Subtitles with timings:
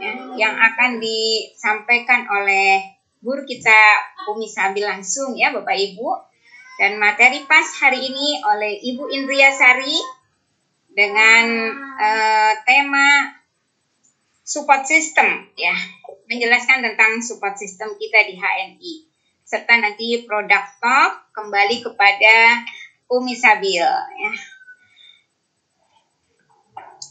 [0.00, 2.80] ya, yang akan disampaikan oleh
[3.20, 3.76] guru kita
[4.32, 6.08] Umi Sabil langsung ya Bapak Ibu.
[6.80, 10.00] Dan materi pas hari ini oleh Ibu Indria Sari
[10.88, 13.36] dengan uh, tema
[14.40, 15.76] support system ya,
[16.26, 18.94] menjelaskan tentang support system kita di HNI.
[19.44, 22.64] Serta nanti produk talk kembali kepada
[23.12, 24.32] Umi Sabil ya.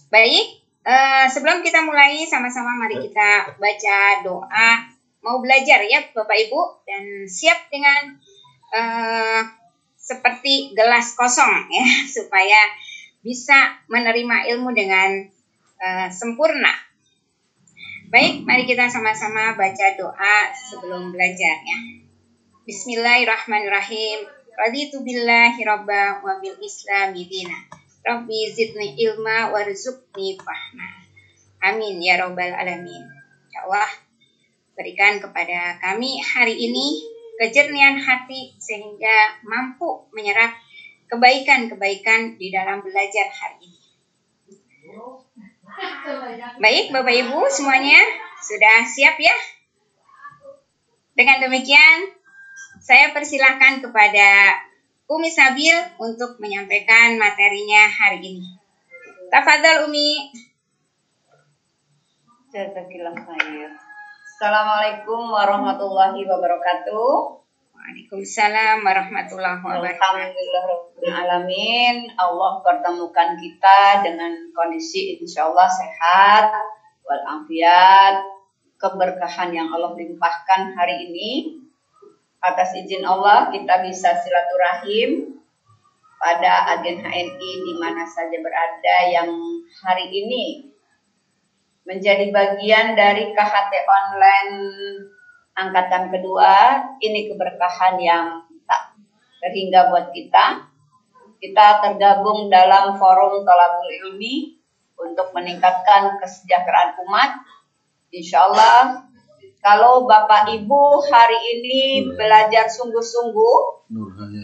[0.10, 4.70] Baik, uh, sebelum kita mulai sama-sama mari kita baca doa
[5.22, 8.18] mau belajar ya Bapak Ibu dan siap dengan
[8.74, 9.42] uh,
[9.94, 11.86] seperti gelas kosong ya
[12.18, 12.58] supaya
[13.22, 15.28] bisa menerima ilmu dengan
[15.78, 16.72] uh, sempurna.
[18.10, 21.78] Baik, mari kita sama-sama baca doa sebelum belajar ya.
[22.66, 24.26] Bismillahirrahmanirrahim.
[24.58, 27.79] Raditu billahi rabba wa bil islami dina.
[28.10, 30.90] Rabbi zidni ilma warzuqni fahma.
[31.62, 33.06] Amin ya robbal alamin.
[33.54, 33.86] Ya Allah,
[34.74, 37.06] berikan kepada kami hari ini
[37.38, 40.58] kejernihan hati sehingga mampu menyerap
[41.06, 43.82] kebaikan-kebaikan di dalam belajar hari ini.
[46.58, 48.02] Baik Bapak Ibu semuanya
[48.42, 49.38] sudah siap ya?
[51.14, 52.10] Dengan demikian
[52.82, 54.58] saya persilahkan kepada
[55.10, 58.46] Umi Sabil untuk menyampaikan materinya hari ini.
[59.34, 60.30] Tafadhal Umi.
[62.54, 63.74] Jazakillah khair.
[64.38, 67.42] Assalamualaikum warahmatullahi wabarakatuh.
[67.74, 70.14] Waalaikumsalam warahmatullahi wabarakatuh.
[70.14, 70.66] Alhamdulillah
[71.26, 72.14] alamin.
[72.14, 76.54] Allah pertemukan kita dengan kondisi insya Allah sehat,
[77.02, 78.30] walafiat,
[78.78, 81.66] keberkahan yang Allah limpahkan hari ini
[82.40, 85.40] atas izin Allah kita bisa silaturahim
[86.20, 89.32] pada agen HNI di mana saja berada yang
[89.84, 90.68] hari ini
[91.88, 94.54] menjadi bagian dari KHT online
[95.56, 96.54] angkatan kedua.
[97.00, 99.00] Ini keberkahan yang tak
[99.42, 100.70] terhingga buat kita.
[101.40, 104.60] Kita tergabung dalam forum Tolabul Ilmi
[105.00, 107.32] untuk meningkatkan kesejahteraan umat.
[108.12, 109.09] Insya Allah
[109.60, 113.60] kalau Bapak Ibu hari ini belajar sungguh-sungguh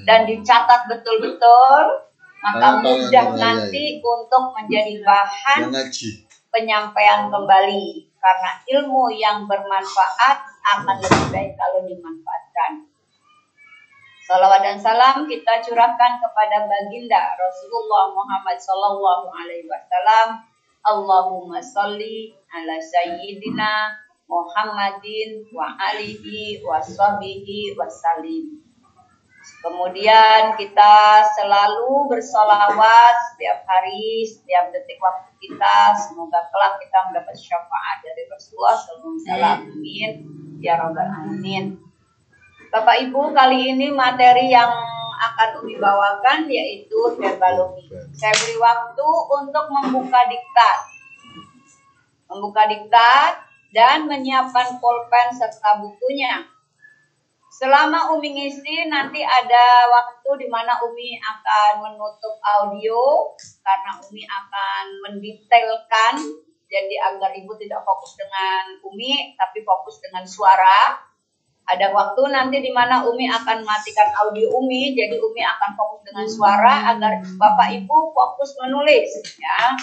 [0.04, 2.04] dan dicatat betul-betul,
[2.44, 5.72] maka mudah nanti untuk menjadi bahan
[6.52, 8.12] penyampaian kembali.
[8.20, 12.90] Karena ilmu yang bermanfaat akan lebih baik kalau dimanfaatkan.
[14.26, 20.42] Salawat dan salam kita curahkan kepada baginda Rasulullah Muhammad Sallallahu Alaihi Wasallam.
[20.86, 28.66] Allahumma salli ala sayyidina Muhammadin wa alihi wa sahbihi salim.
[29.62, 35.94] Kemudian kita selalu bersolawat setiap hari, setiap detik waktu kita.
[36.02, 39.62] Semoga kelak kita mendapat syafaat dari Rasulullah SAW.
[39.62, 40.12] Amin.
[40.58, 41.78] Ya Rabbal Alamin.
[42.74, 44.74] Bapak Ibu, kali ini materi yang
[45.16, 47.86] akan Umi bawakan yaitu herbalogi.
[48.18, 50.80] Saya beri waktu untuk membuka diktat.
[52.26, 53.45] Membuka diktat
[53.76, 56.48] dan menyiapkan pulpen serta bukunya.
[57.56, 63.32] Selama Umi ngisi nanti ada waktu di mana Umi akan menutup audio
[63.64, 66.14] karena Umi akan mendetailkan
[66.68, 71.00] jadi agar Ibu tidak fokus dengan Umi tapi fokus dengan suara.
[71.66, 76.28] Ada waktu nanti di mana Umi akan matikan audio Umi jadi Umi akan fokus dengan
[76.28, 79.80] suara agar Bapak Ibu fokus menulis ya.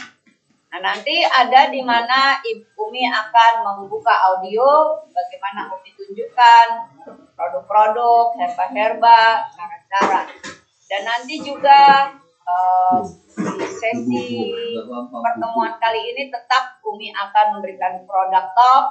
[0.72, 2.40] Nah, nanti ada di mana
[2.80, 6.66] Umi akan membuka audio bagaimana Umi tunjukkan
[7.36, 10.32] produk-produk, herba-herba, cara-cara.
[10.88, 12.08] Dan nanti juga
[12.48, 13.04] uh,
[13.36, 14.28] di sesi
[15.12, 18.84] pertemuan kali ini tetap Umi akan memberikan produk top.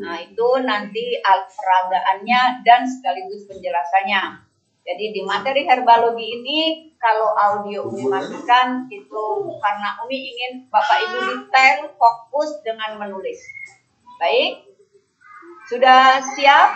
[0.00, 4.47] Nah, itu nanti peragaannya dan sekaligus penjelasannya.
[4.88, 6.60] Jadi di materi herbalogi ini
[6.96, 9.26] kalau audio Umi matikan itu
[9.60, 13.36] karena Umi ingin Bapak Ibu detail fokus dengan menulis.
[14.16, 14.64] Baik,
[15.68, 16.72] sudah siap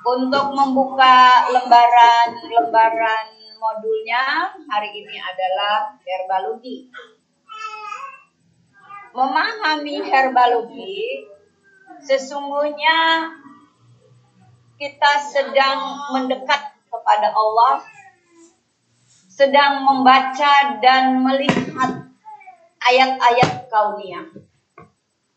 [0.00, 6.88] untuk membuka lembaran-lembaran modulnya hari ini adalah herbalogi.
[9.12, 11.28] Memahami herbalogi
[12.00, 13.28] sesungguhnya
[14.80, 17.80] kita sedang mendekat kepada Allah
[19.32, 22.04] sedang membaca dan melihat
[22.84, 24.28] ayat-ayat kauniyah.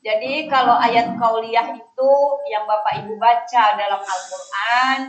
[0.06, 2.12] Jadi kalau ayat kauliyah itu
[2.52, 5.00] yang Bapak Ibu baca dalam Al-Quran,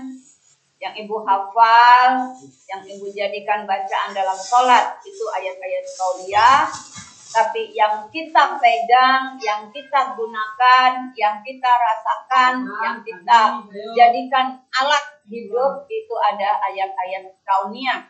[0.81, 2.33] yang Ibu hafal,
[2.71, 6.65] yang Ibu jadikan bacaan dalam sholat, itu ayat-ayat kauliyah.
[7.37, 13.61] Tapi yang kita pegang, yang kita gunakan, yang kita rasakan, yang kita
[13.93, 18.09] jadikan alat hidup itu ada ayat-ayat kauniyah.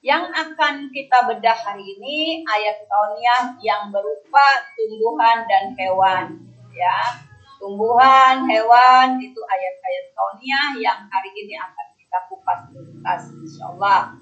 [0.00, 6.40] Yang akan kita bedah hari ini ayat kauniyah yang berupa tumbuhan dan hewan,
[6.72, 7.20] ya.
[7.60, 14.16] Tumbuhan, hewan itu ayat-ayat kauniyah yang hari ini akan kita kupas tuntas insyaallah.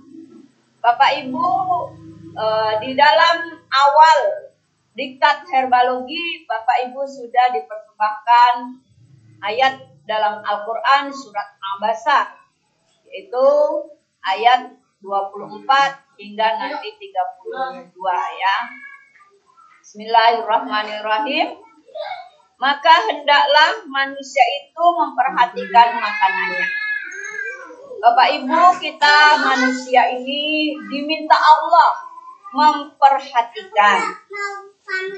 [0.83, 1.47] Bapak Ibu
[2.35, 3.37] uh, di dalam
[3.71, 4.19] awal
[4.95, 8.55] diktat herbalogi Bapak Ibu sudah dipersembahkan
[9.43, 9.75] ayat
[10.07, 12.31] dalam Al-Quran surat Al-Basa
[13.11, 13.47] yaitu
[14.27, 15.63] ayat 24
[16.19, 17.93] hingga nanti 32
[18.41, 18.57] ya.
[19.85, 21.61] Bismillahirrahmanirrahim.
[22.57, 26.69] Maka hendaklah manusia itu memperhatikan makanannya.
[28.01, 32.14] Bapak Ibu kita manusia ini diminta Allah
[32.55, 33.99] memperhatikan.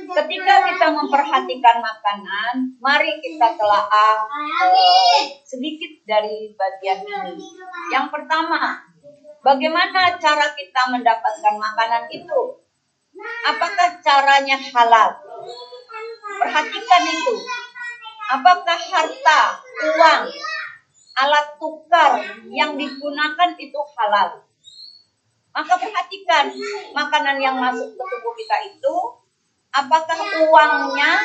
[0.09, 4.25] Ketika kita memperhatikan makanan, mari kita telaah
[5.45, 7.37] sedikit dari bagian ini.
[7.93, 8.81] Yang pertama,
[9.45, 12.65] bagaimana cara kita mendapatkan makanan itu?
[13.53, 15.09] Apakah caranya halal?
[16.41, 17.35] Perhatikan itu.
[18.27, 19.43] Apakah harta,
[19.87, 20.23] uang,
[21.17, 22.13] alat tukar
[22.51, 24.46] yang digunakan itu halal?
[25.57, 26.53] Maka perhatikan
[26.93, 28.97] makanan yang masuk ke tubuh kita itu
[29.73, 31.25] apakah uangnya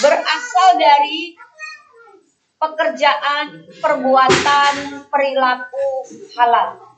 [0.00, 1.36] berasal dari
[2.56, 4.72] pekerjaan, perbuatan,
[5.12, 6.96] perilaku halal.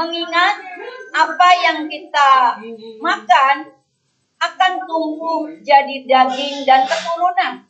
[0.00, 0.64] Mengingat
[1.12, 2.56] apa yang kita
[2.96, 3.56] makan
[4.36, 7.68] akan tumbuh jadi daging dan keturunan.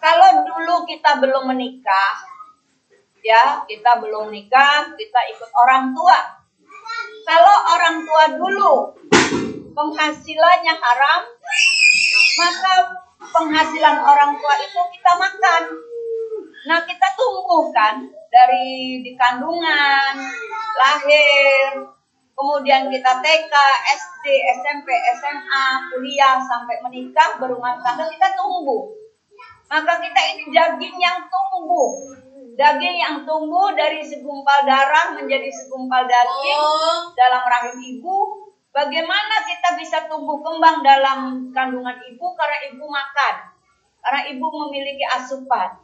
[0.00, 2.24] Kalau dulu kita belum menikah,
[3.20, 6.18] ya kita belum nikah kita ikut orang tua.
[7.24, 8.72] Kalau orang tua dulu
[9.76, 11.22] penghasilannya haram
[12.40, 12.74] maka
[13.20, 15.62] penghasilan orang tua itu kita makan.
[16.68, 20.14] Nah kita tumbuh kan dari di kandungan
[20.80, 21.90] lahir
[22.40, 23.52] kemudian kita TK,
[23.84, 24.24] SD,
[24.64, 24.88] SMP,
[25.20, 28.96] SMA, kuliah sampai menikah berumah tangga kita tumbuh.
[29.68, 32.16] Maka kita ini daging yang tumbuh
[32.56, 37.14] Daging yang tumbuh dari segumpal darah menjadi segumpal daging oh.
[37.14, 38.48] dalam rahim ibu.
[38.70, 43.34] Bagaimana kita bisa tumbuh kembang dalam kandungan ibu karena ibu makan.
[44.00, 45.78] Karena ibu memiliki asupan.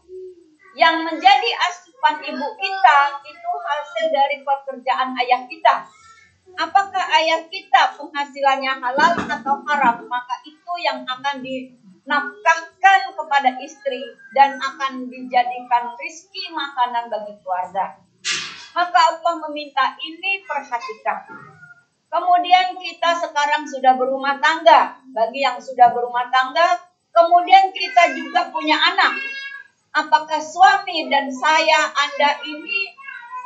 [0.79, 5.75] Yang menjadi asupan ibu kita itu hasil dari pekerjaan ayah kita.
[6.57, 9.97] Apakah ayah kita penghasilannya halal atau haram?
[10.09, 11.75] Maka itu yang akan di
[12.06, 17.99] nafkahkan kepada istri dan akan dijadikan rizki makanan bagi keluarga.
[18.73, 21.26] Maka Allah meminta ini perhatikan.
[22.06, 25.03] Kemudian kita sekarang sudah berumah tangga.
[25.11, 26.79] Bagi yang sudah berumah tangga,
[27.11, 29.19] kemudian kita juga punya anak.
[29.97, 32.93] Apakah suami dan saya, Anda ini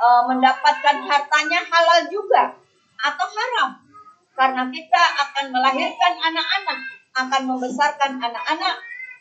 [0.02, 2.58] e, mendapatkan hartanya halal juga
[3.00, 3.70] atau haram?
[4.34, 8.76] Karena kita akan melahirkan anak-anak akan membesarkan anak-anak.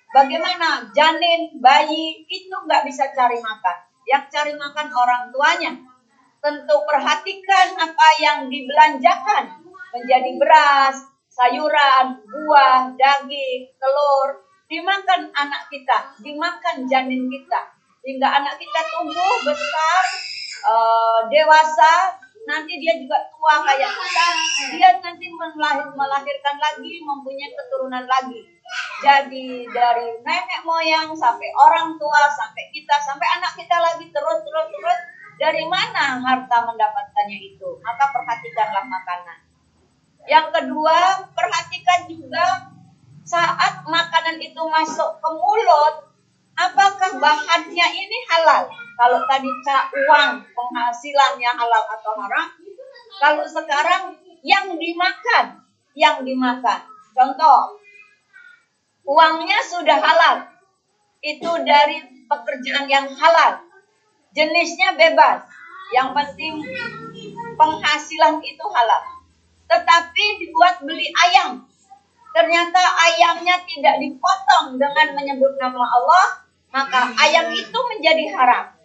[0.10, 3.78] Bagaimana janin, bayi itu nggak bisa cari makan.
[4.10, 5.72] Yang cari makan orang tuanya.
[6.40, 9.44] Tentu perhatikan apa yang dibelanjakan
[9.94, 10.98] menjadi beras,
[11.30, 14.42] sayuran, buah, daging, telur.
[14.70, 17.62] Dimakan anak kita, dimakan janin kita.
[18.06, 20.04] Hingga anak kita tumbuh besar,
[20.66, 22.18] uh, dewasa,
[22.50, 24.28] nanti dia juga tua kayak kita,
[24.74, 28.42] dia nanti melahir, melahirkan lagi, mempunyai keturunan lagi.
[29.06, 34.68] Jadi dari nenek moyang sampai orang tua, sampai kita, sampai anak kita lagi terus terus
[34.74, 35.00] terus
[35.38, 37.70] dari mana harta mendapatkannya itu?
[37.86, 39.40] Maka perhatikanlah makanan.
[40.26, 42.74] Yang kedua, perhatikan juga
[43.24, 45.96] saat makanan itu masuk ke mulut,
[46.58, 48.89] apakah bahannya ini halal?
[49.00, 52.52] Kalau tadi cak uang penghasilannya halal atau haram,
[53.16, 55.64] kalau sekarang yang dimakan,
[55.96, 56.84] yang dimakan.
[57.16, 57.80] Contoh,
[59.08, 60.52] uangnya sudah halal.
[61.24, 63.64] Itu dari pekerjaan yang halal.
[64.36, 65.48] Jenisnya bebas.
[65.96, 66.54] Yang penting
[67.56, 69.04] penghasilan itu halal.
[69.72, 71.64] Tetapi dibuat beli ayam.
[72.36, 76.26] Ternyata ayamnya tidak dipotong dengan menyebut nama Allah,
[76.70, 78.79] maka ayam itu menjadi haram.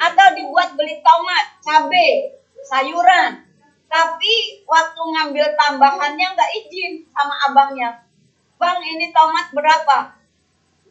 [0.00, 3.44] Atau dibuat beli tomat, cabai, sayuran.
[3.88, 8.04] Tapi waktu ngambil tambahannya nggak izin sama abangnya.
[8.58, 10.24] Bang ini tomat berapa?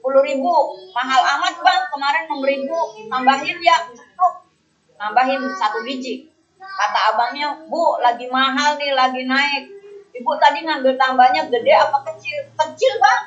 [0.04, 0.56] 10 ribu.
[0.92, 2.78] Mahal amat bang, kemarin 6 ribu.
[3.08, 4.34] Tambahin ya, cukup.
[5.00, 6.28] Tambahin satu biji.
[6.60, 9.64] Kata abangnya, Bu, lagi mahal nih, lagi naik.
[10.14, 12.52] Ibu tadi ngambil tambahnya gede apa kecil?
[12.54, 13.24] Kecil bang.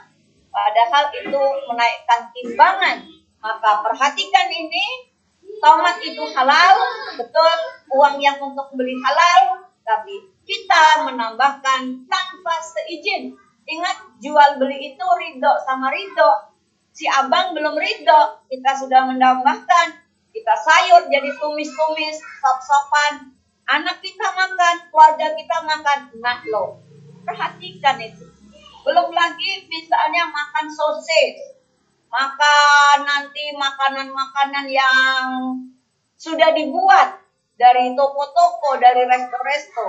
[0.53, 2.97] Padahal itu menaikkan timbangan.
[3.41, 5.16] Maka perhatikan ini,
[5.61, 6.77] tomat itu halal,
[7.17, 7.59] betul,
[7.93, 13.35] uang yang untuk beli halal, tapi kita menambahkan tanpa seizin.
[13.67, 16.55] Ingat, jual beli itu ridho sama ridho.
[16.95, 19.89] Si abang belum ridho, kita sudah menambahkan.
[20.31, 23.33] Kita sayur jadi tumis-tumis, sop-sopan,
[23.67, 26.79] anak kita makan, keluarga kita makan, nah lo.
[27.27, 28.27] Perhatikan itu.
[28.87, 31.56] Belum lagi misalnya makan sosis,
[32.09, 35.27] makan nanti makanan-makanan yang
[36.17, 37.21] sudah dibuat
[37.57, 39.87] dari toko-toko, dari resto-resto.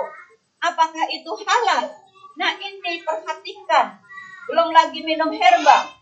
[0.64, 1.88] Apakah itu halal?
[2.38, 3.98] Nah ini perhatikan.
[4.48, 5.94] Belum lagi minum herba.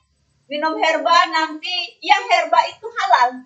[0.47, 3.43] Minum herba nanti, ya herba itu halal.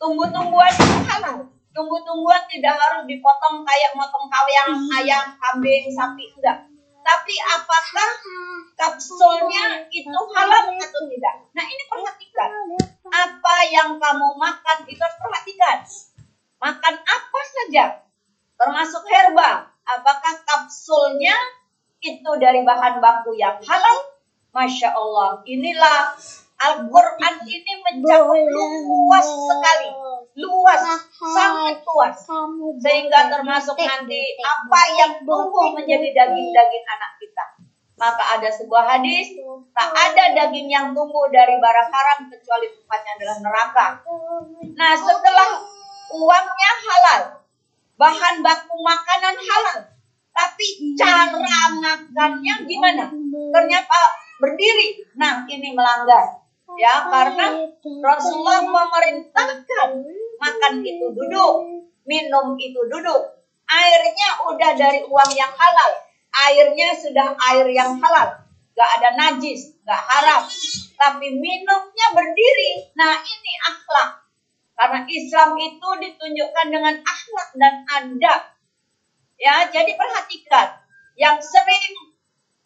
[0.00, 6.70] Tumbuh-tumbuhan itu halal tunggu-tungguan tidak harus dipotong kayak motong kawang ayam, kambing, sapi enggak.
[7.04, 8.10] Tapi apakah
[8.80, 11.34] kapsulnya itu halal atau tidak?
[11.52, 12.50] Nah ini perhatikan.
[13.04, 15.78] Apa yang kamu makan itu harus perhatikan.
[16.64, 17.84] Makan apa saja,
[18.56, 19.68] termasuk herba.
[19.84, 21.36] Apakah kapsulnya
[22.00, 23.98] itu dari bahan baku yang halal?
[24.54, 26.16] Masya Allah, inilah
[26.56, 30.03] Al-Quran ini mencakup luas sekali
[30.34, 30.82] luas,
[31.14, 32.14] sangat luas.
[32.82, 37.44] Sehingga termasuk nanti apa yang tumbuh menjadi daging-daging anak kita.
[37.94, 39.38] Maka ada sebuah hadis,
[39.70, 43.86] tak ada daging yang tumbuh dari barang haram kecuali tempatnya adalah neraka.
[44.74, 45.62] Nah setelah
[46.10, 47.22] uangnya halal,
[47.94, 49.78] bahan baku makanan halal,
[50.34, 50.66] tapi
[50.98, 51.38] cara
[51.78, 53.14] makannya gimana?
[53.54, 53.98] Ternyata
[54.42, 55.06] berdiri.
[55.14, 56.42] Nah ini melanggar.
[56.74, 57.70] Ya, karena
[58.02, 59.90] Rasulullah memerintahkan
[60.38, 61.52] makan itu duduk,
[62.04, 63.22] minum itu duduk.
[63.64, 65.90] Airnya udah dari uang yang halal.
[66.34, 68.44] Airnya sudah air yang halal.
[68.74, 70.44] Gak ada najis, gak haram.
[70.98, 72.92] Tapi minumnya berdiri.
[72.98, 74.10] Nah ini akhlak.
[74.74, 78.40] Karena Islam itu ditunjukkan dengan akhlak dan adab.
[79.38, 80.82] Ya, jadi perhatikan.
[81.14, 81.94] Yang sering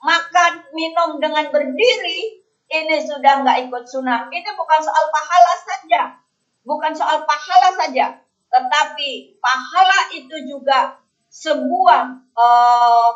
[0.00, 4.32] makan, minum dengan berdiri, ini sudah nggak ikut sunnah.
[4.32, 6.02] Ini bukan soal pahala saja
[6.68, 8.20] bukan soal pahala saja,
[8.52, 11.00] tetapi pahala itu juga
[11.32, 13.10] sebuah uh,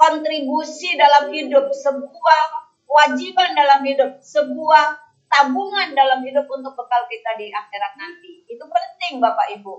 [0.00, 2.40] kontribusi dalam hidup, sebuah
[2.88, 4.96] kewajiban dalam hidup, sebuah
[5.28, 8.44] tabungan dalam hidup untuk bekal kita di akhirat nanti.
[8.48, 9.74] Itu penting Bapak Ibu.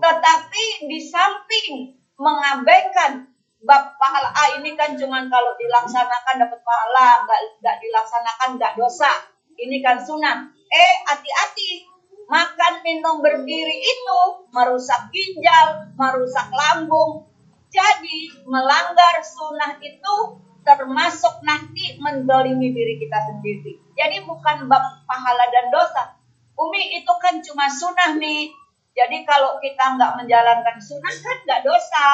[0.00, 3.28] Tetapi di samping mengabaikan
[3.60, 9.12] bab pahala ah, ini kan cuma kalau dilaksanakan dapat pahala, nggak nggak dilaksanakan nggak dosa.
[9.60, 10.48] Ini kan sunnah.
[10.70, 11.89] Eh hati-hati
[12.30, 14.20] makan minum berdiri itu
[14.54, 17.26] merusak ginjal, merusak lambung.
[17.70, 20.14] Jadi melanggar sunnah itu
[20.62, 23.82] termasuk nanti mendolimi diri kita sendiri.
[23.98, 26.14] Jadi bukan bab pahala dan dosa.
[26.54, 28.54] Umi itu kan cuma sunnah nih.
[28.94, 32.06] Jadi kalau kita nggak menjalankan sunnah kan nggak dosa.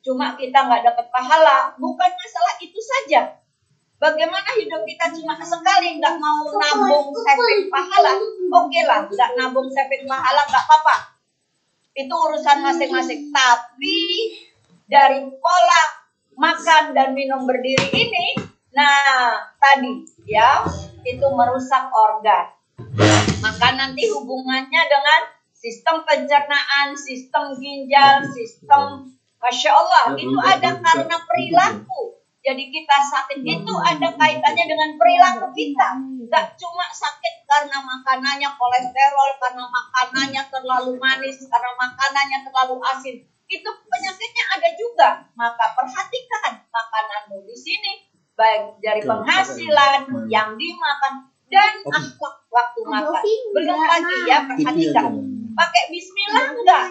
[0.00, 1.76] Cuma kita nggak dapat pahala.
[1.76, 3.40] Bukan masalah itu saja.
[4.00, 8.16] Bagaimana hidup kita cuma sekali nggak mau nabung saving pahala?
[8.48, 11.20] Oke lah, nggak nabung saving pahala nggak apa-apa.
[11.92, 13.28] Itu urusan masing-masing.
[13.28, 13.96] Tapi
[14.88, 15.82] dari pola
[16.32, 18.40] makan dan minum berdiri ini,
[18.72, 20.64] nah tadi ya
[21.04, 22.56] itu merusak organ.
[23.44, 32.19] Maka nanti hubungannya dengan sistem pencernaan, sistem ginjal, sistem Masya Allah, itu ada karena perilaku
[32.40, 35.88] jadi kita sakit itu ada kaitannya dengan perilaku kita.
[36.32, 43.16] Gak cuma sakit karena makanannya kolesterol, karena makanannya terlalu manis, karena makanannya terlalu asin.
[43.44, 45.08] Itu penyakitnya ada juga.
[45.36, 48.08] Maka perhatikan makananmu di sini.
[48.32, 53.22] Baik dari penghasilan yang dimakan dan akhlak waktu makan.
[53.52, 55.12] Belum lagi ya perhatikan.
[55.52, 56.84] Pakai bismillah enggak?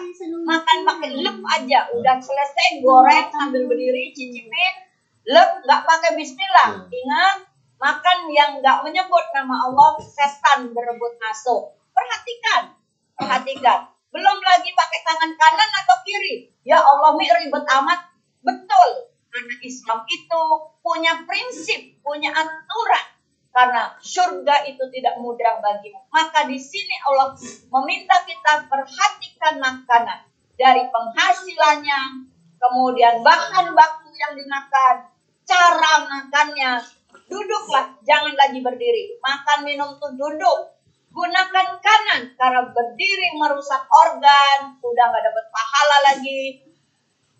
[0.46, 1.90] Makan pakai lep aja.
[1.90, 4.89] Udah selesai goreng sambil berdiri cicipin
[5.28, 6.68] Lep nggak pakai bismillah.
[6.80, 6.88] Hmm.
[6.88, 7.36] Ingat,
[7.76, 11.76] makan yang nggak menyebut nama Allah, setan berebut masuk.
[11.92, 12.76] Perhatikan,
[13.16, 13.92] perhatikan.
[14.10, 16.50] Belum lagi pakai tangan kanan atau kiri.
[16.64, 18.10] Ya Allah, mi ribet amat.
[18.40, 18.88] Betul,
[19.28, 20.42] karena Islam itu
[20.80, 23.06] punya prinsip, punya aturan.
[23.50, 26.06] Karena surga itu tidak mudah bagimu.
[26.14, 27.34] Maka di sini Allah
[27.78, 30.22] meminta kita perhatikan makanan
[30.54, 32.30] dari penghasilannya,
[32.62, 35.09] kemudian bahan baku yang dimakan,
[35.50, 36.78] cara makannya.
[37.26, 39.18] Duduklah, jangan lagi berdiri.
[39.18, 40.78] Makan minum tuh duduk.
[41.10, 46.70] Gunakan kanan karena berdiri merusak organ, udah nggak dapat pahala lagi.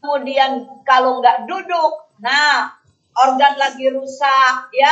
[0.00, 1.92] kemudian kalau nggak duduk,
[2.24, 2.72] nah
[3.20, 4.90] organ lagi rusak, ya.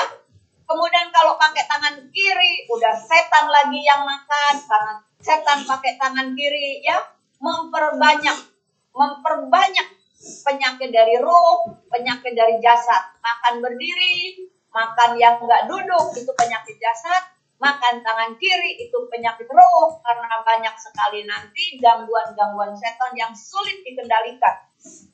[0.68, 6.84] Kemudian kalau pakai tangan kiri, udah setan lagi yang makan karena setan pakai tangan kiri,
[6.84, 7.00] ya,
[7.40, 8.36] memperbanyak,
[8.92, 13.14] memperbanyak penyakit dari roh, penyakit dari jasad.
[13.22, 17.22] Makan berdiri, makan yang nggak duduk itu penyakit jasad,
[17.58, 24.66] makan tangan kiri itu penyakit roh karena banyak sekali nanti gangguan-gangguan setan yang sulit dikendalikan.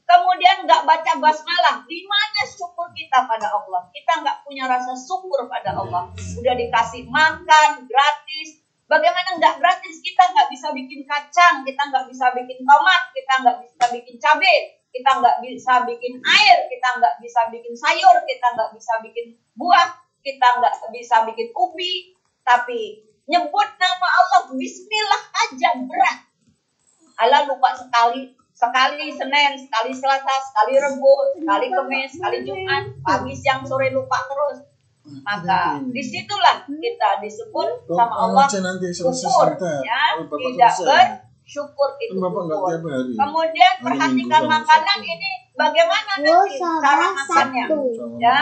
[0.04, 3.88] Kemudian nggak baca basmalah, di mana syukur kita pada Allah?
[3.88, 6.12] Kita nggak punya rasa syukur pada Allah.
[6.12, 10.04] Udah dikasih makan gratis, Bagaimana nggak gratis?
[10.04, 14.84] Kita nggak bisa bikin kacang, kita nggak bisa bikin tomat, kita nggak bisa bikin cabai,
[14.94, 19.90] kita nggak bisa bikin air, kita nggak bisa bikin sayur, kita nggak bisa bikin buah,
[20.22, 22.14] kita nggak bisa bikin ubi,
[22.46, 26.18] tapi nyebut nama Allah Bismillah aja berat.
[27.18, 33.66] Allah lupa sekali sekali Senin, sekali Selasa, sekali Rebu, sekali Kamis, sekali Jumat, pagi, siang,
[33.66, 34.62] sore lupa terus.
[35.04, 39.52] Maka di situlah kita disebut sama Allah syukur,
[39.84, 40.72] ya, tidak
[41.44, 42.72] bersyukur itu syukur.
[43.14, 47.64] Kemudian perhatikan makanan ini bagaimana nanti cara makannya,
[48.16, 48.36] ya,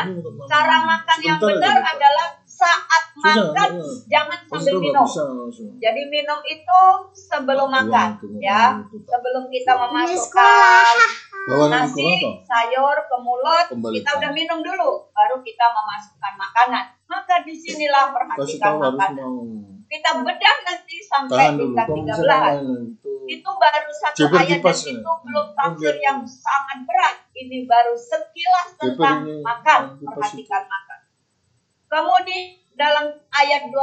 [0.46, 1.16] cara makan.
[1.20, 3.70] yang benar adalah saat makan
[4.06, 5.02] jangan sambil minum.
[5.76, 6.80] Jadi minum itu
[7.12, 8.78] sebelum makan ya.
[8.86, 10.94] Sebelum kita memasukkan
[11.68, 12.06] nasi,
[12.46, 16.84] sayur ke mulut, kita udah minum dulu baru kita memasukkan makanan.
[17.04, 19.26] Maka di sinilah perhatikan makanan.
[19.92, 23.28] Kita bedah nanti sampai tingkat 13.
[23.28, 27.16] Itu baru satu ayat dan itu belum tafsir yang sangat berat.
[27.36, 31.00] Ini baru sekilas tentang makan, perhatikan makan.
[31.92, 33.76] Kemudian dalam ayat 25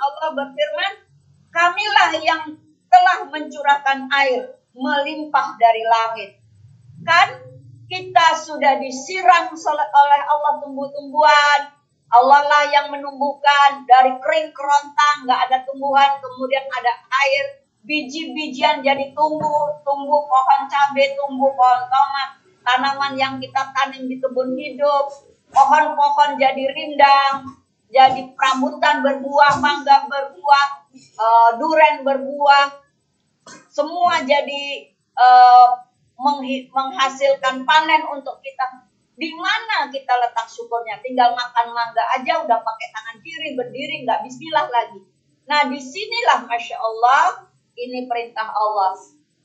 [0.00, 0.92] Allah berfirman,
[1.52, 2.42] Kamilah yang
[2.88, 6.30] telah mencurahkan air melimpah dari langit.
[7.04, 7.28] Kan
[7.88, 11.77] kita sudah disiram oleh Allah tumbuh-tumbuhan.
[12.08, 19.12] Allah lah yang menumbuhkan dari kering kerontang, nggak ada tumbuhan, kemudian ada air, biji-bijian jadi
[19.12, 22.30] tumbuh, tumbuh pohon cabai, tumbuh pohon tomat,
[22.64, 25.12] tanaman yang kita tanam di kebun hidup,
[25.52, 27.44] pohon-pohon jadi rindang,
[27.92, 32.72] jadi rambutan berbuah, mangga berbuah, uh, duren berbuah,
[33.68, 35.68] semua jadi uh,
[36.72, 38.87] menghasilkan panen untuk kita.
[39.18, 41.02] Di mana kita letak syukurnya?
[41.02, 45.02] Tinggal makan mangga aja udah pakai tangan kiri berdiri nggak Bismillah lagi.
[45.50, 48.94] Nah di sinilah masya Allah ini perintah Allah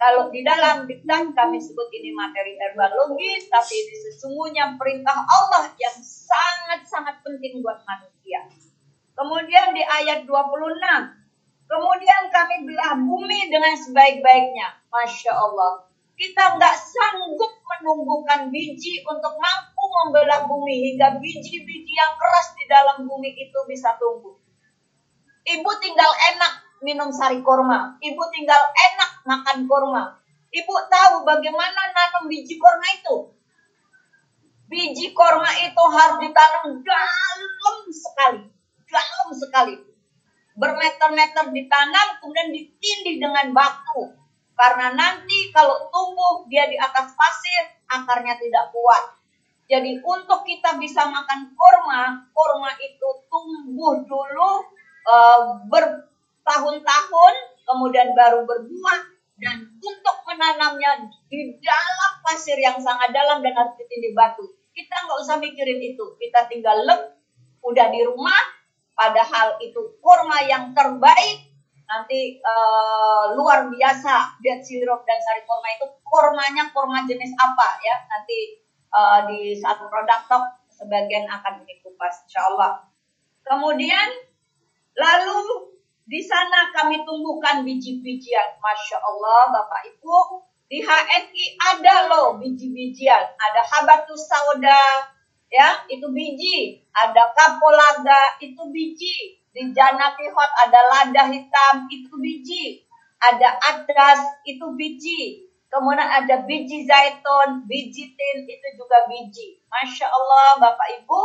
[0.03, 5.95] kalau di dalam diktan kami sebut ini materi herbalogis, tapi ini sesungguhnya perintah Allah yang
[5.95, 8.51] sangat-sangat penting buat manusia.
[9.15, 10.36] Kemudian di ayat 26,
[11.71, 14.83] kemudian kami belah bumi dengan sebaik-baiknya.
[14.91, 15.88] Masya Allah.
[16.19, 23.04] Kita nggak sanggup menumbuhkan biji untuk mampu membelah bumi hingga biji-biji yang keras di dalam
[23.04, 24.39] bumi itu bisa tumbuh.
[25.43, 26.54] Ibu tinggal enak
[26.88, 28.00] minum sari korma.
[28.00, 30.15] Ibu tinggal enak makan korma.
[30.48, 33.36] Ibu tahu bagaimana nanam biji korma itu?
[34.72, 38.41] Biji korma itu harus ditanam dalam sekali.
[38.88, 39.76] Dalam sekali.
[40.56, 44.22] Bermeter-meter ditanam, kemudian ditindih dengan batu.
[44.54, 49.18] Karena nanti kalau tumbuh dia di atas pasir, akarnya tidak kuat.
[49.66, 54.52] Jadi untuk kita bisa makan korma, korma itu tumbuh dulu
[55.10, 56.06] uh, ber
[56.44, 59.00] tahun-tahun, kemudian baru berbuah,
[59.39, 64.44] dan untuk menanamnya di dalam pasir yang sangat dalam dan harus ditindih batu.
[64.76, 67.16] Kita nggak usah mikirin itu, kita tinggal lep,
[67.63, 68.44] udah di rumah,
[68.94, 71.53] padahal itu kurma yang terbaik,
[71.93, 78.01] nanti uh, luar biasa dead sirup dan sari kurma itu kurmanya kurma jenis apa ya
[78.10, 82.89] nanti uh, di satu produk talk sebagian akan dikupas insya Allah
[83.45, 84.10] kemudian
[84.97, 85.69] lalu
[86.03, 88.60] di sana kami tumbuhkan biji-bijian.
[88.60, 90.43] Masya Allah, Bapak Ibu.
[90.67, 93.23] Di HNI ada loh biji-bijian.
[93.39, 94.84] Ada habatus sauda,
[95.47, 96.84] ya, itu biji.
[96.91, 99.42] Ada kapolaga, itu biji.
[99.54, 102.84] Di Janatihot ada lada hitam, itu biji.
[103.22, 105.48] Ada adas, itu biji.
[105.70, 109.62] Kemudian ada biji zaitun, biji tin, itu juga biji.
[109.70, 111.22] Masya Allah, Bapak Ibu.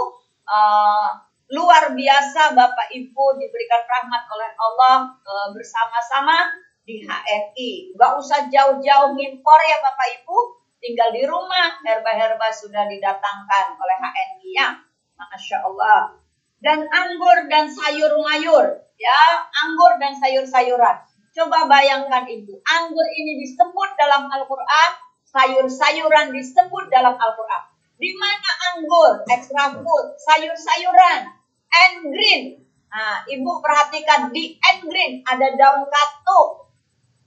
[0.48, 6.36] Uh, luar biasa Bapak Ibu diberikan rahmat oleh Allah e, bersama-sama
[6.84, 7.96] di HNI.
[7.96, 10.36] Gak usah jauh-jauh ngimpor ya Bapak Ibu,
[10.80, 14.68] tinggal di rumah herba-herba sudah didatangkan oleh HNI ya.
[15.16, 16.20] Masya Allah.
[16.58, 18.66] Dan anggur dan sayur mayur
[18.98, 19.20] ya,
[19.62, 20.96] anggur dan sayur-sayuran.
[21.30, 24.90] Coba bayangkan Ibu, anggur ini disebut dalam Al-Quran
[25.28, 27.62] sayur-sayuran disebut dalam Al-Quran.
[27.98, 31.20] Di mana anggur, extra food, sayur-sayuran,
[31.68, 32.42] and green.
[32.88, 36.72] Nah, ibu perhatikan di and green ada daun katuk.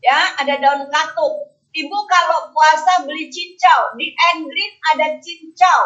[0.01, 1.53] Ya, ada daun katuk.
[1.71, 5.81] Ibu kalau puasa beli cincau, di and green ada cincau.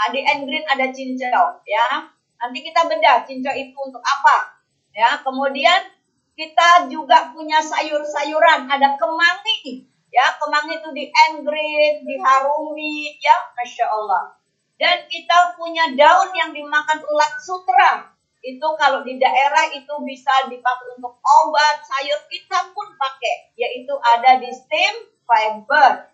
[0.00, 2.08] Nah, di and green ada cincau, ya.
[2.40, 4.56] Nanti kita bedah cincau itu untuk apa.
[4.96, 5.92] Ya, kemudian
[6.34, 14.34] kita juga punya sayur-sayuran, ada kemangi, Ya, kemangi itu di engrit, diharumi, ya, masya Allah.
[14.74, 18.10] Dan kita punya daun yang dimakan ulat sutra.
[18.42, 24.42] Itu kalau di daerah itu bisa dipakai untuk obat, sayur kita pun pakai, yaitu ada
[24.42, 24.94] di steam
[25.28, 26.10] fiber.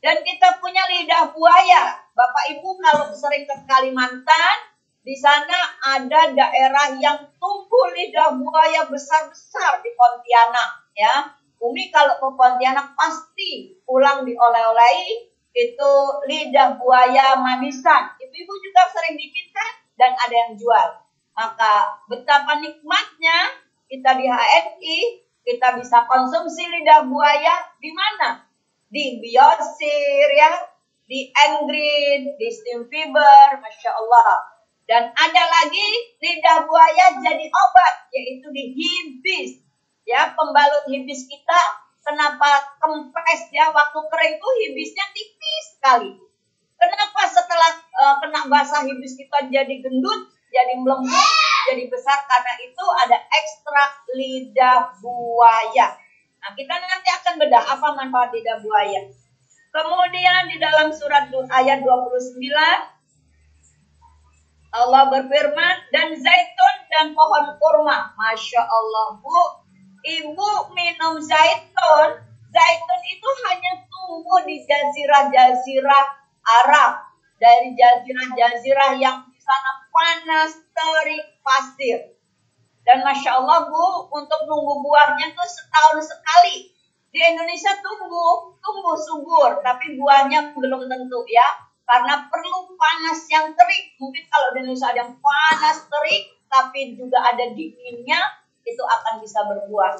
[0.00, 2.02] Dan kita punya lidah buaya.
[2.16, 4.56] Bapak Ibu kalau sering ke Kalimantan,
[5.00, 12.28] di sana ada daerah yang tumbuh lidah buaya besar-besar di Pontianak, ya Umi kalau ke
[12.36, 15.92] Pontianak pasti pulang dioleh-olehi itu
[16.24, 18.16] lidah buaya manisan.
[18.16, 20.88] Ibu-ibu juga sering bikin kan dan ada yang jual.
[21.36, 23.60] Maka betapa nikmatnya
[23.92, 24.98] kita di HNI
[25.44, 28.44] kita bisa konsumsi lidah buaya di mana?
[28.88, 30.52] Di biosir ya,
[31.04, 34.59] di Engreen, di steam fiber, masya Allah.
[34.90, 35.86] Dan ada lagi
[36.18, 39.62] lidah buaya jadi obat, yaitu di hibis
[40.02, 41.60] ya pembalut hibis kita
[42.02, 46.10] kenapa kempes ya waktu kering tuh hibisnya tipis sekali.
[46.74, 47.70] Kenapa setelah
[48.02, 51.30] uh, kena basah hibis kita jadi gendut, jadi melembut,
[51.70, 55.94] jadi besar karena itu ada ekstrak lidah buaya.
[56.42, 59.06] Nah, kita nanti akan bedah apa manfaat lidah buaya.
[59.70, 62.98] Kemudian di dalam surat ayat 29
[64.70, 68.14] Allah berfirman dan zaitun dan pohon kurma.
[68.14, 69.66] Masya Allah bu,
[70.06, 72.08] ibu minum zaitun,
[72.54, 76.04] zaitun itu hanya tumbuh di jazirah-jazirah
[76.62, 76.92] Arab.
[77.40, 81.98] Dari jazirah-jazirah yang di sana panas, terik, pasir.
[82.84, 86.72] Dan Masya Allah Bu, untuk nunggu buahnya tuh setahun sekali.
[87.10, 91.69] Di Indonesia tumbuh, tumbuh subur, tapi buahnya belum tentu ya.
[91.90, 93.98] Karena perlu panas yang terik.
[93.98, 98.20] Mungkin kalau di Indonesia ada yang panas, terik, tapi juga ada dinginnya,
[98.62, 99.98] itu akan bisa berbuah.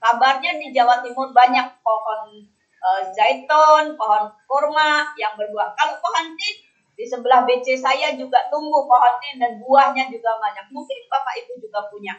[0.00, 2.40] Kabarnya di Jawa Timur banyak pohon
[2.80, 5.76] e, zaitun, pohon kurma yang berbuah.
[5.76, 6.56] Kalau pohon tin
[6.96, 10.72] di sebelah BC saya juga tumbuh pohon tin dan buahnya juga banyak.
[10.72, 12.16] Mungkin Bapak Ibu juga punya.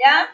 [0.00, 0.24] Ya,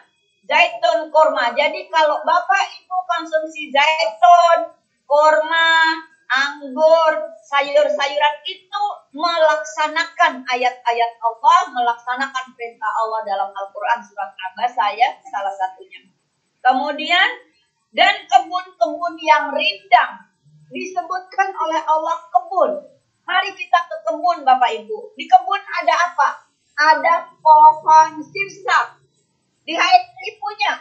[0.47, 1.51] zaitun, kurma.
[1.51, 4.71] Jadi kalau Bapak Ibu konsumsi zaitun,
[5.03, 7.13] kurma, anggur,
[7.45, 8.83] sayur-sayuran itu
[9.13, 16.01] melaksanakan ayat-ayat Allah, melaksanakan perintah Allah dalam Al-Quran surat Abbas saya salah satunya.
[16.65, 17.29] Kemudian
[17.93, 20.25] dan kebun-kebun yang rindang
[20.73, 22.71] disebutkan oleh Allah kebun.
[23.25, 25.17] Mari kita ke kebun Bapak Ibu.
[25.17, 26.29] Di kebun ada apa?
[26.75, 28.99] Ada pohon sirsak.
[29.65, 29.73] Di
[30.41, 30.73] punya.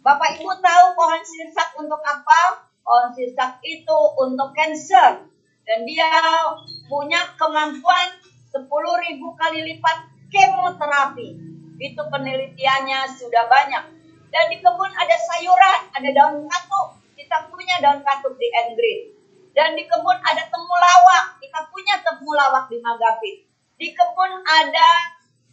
[0.00, 2.69] Bapak Ibu tahu pohon sirsak untuk apa?
[2.82, 5.28] Pohon sirsak itu untuk cancer.
[5.64, 6.10] Dan dia
[6.90, 8.18] punya kemampuan
[8.50, 8.66] 10.000
[9.38, 9.98] kali lipat
[10.30, 11.28] kemoterapi.
[11.80, 13.84] Itu penelitiannya sudah banyak.
[14.30, 16.98] Dan di kebun ada sayuran, ada daun katuk.
[17.18, 19.00] Kita punya daun katuk di Engreen.
[19.54, 21.38] Dan di kebun ada temulawak.
[21.42, 23.36] Kita punya temulawak di Magapit.
[23.74, 24.90] Di kebun ada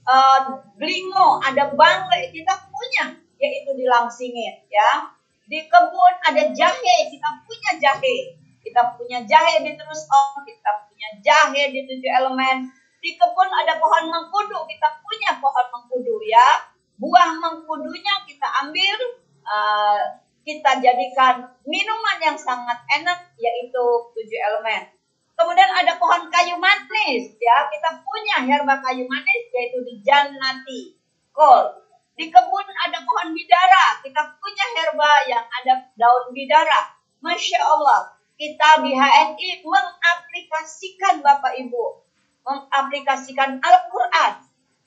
[0.05, 0.39] uh,
[0.77, 2.33] blingo, ada bangke.
[2.33, 4.69] Kita punya, yaitu di Langsingit.
[4.69, 5.16] Ya.
[5.47, 8.35] Di kebun ada jahe, kita punya jahe.
[8.59, 12.67] Kita punya jahe di terus om, kita punya jahe di tujuh elemen.
[12.99, 16.67] Di kebun ada pohon mengkudu, kita punya pohon mengkudu ya.
[16.99, 18.97] Buah mengkudunya kita ambil,
[19.47, 24.91] uh, kita jadikan minuman yang sangat enak yaitu tujuh elemen.
[25.37, 30.97] Kemudian ada pohon kayu manis ya, kita punya herba kayu manis yaitu di Jannati,
[31.31, 31.86] kol.
[32.17, 36.97] Di kebun ada pohon bidara, kita punya herba yang ada daun bidara.
[37.21, 42.01] Masya Allah, kita di HNI mengaplikasikan Bapak Ibu,
[42.41, 44.33] mengaplikasikan Al-Quran,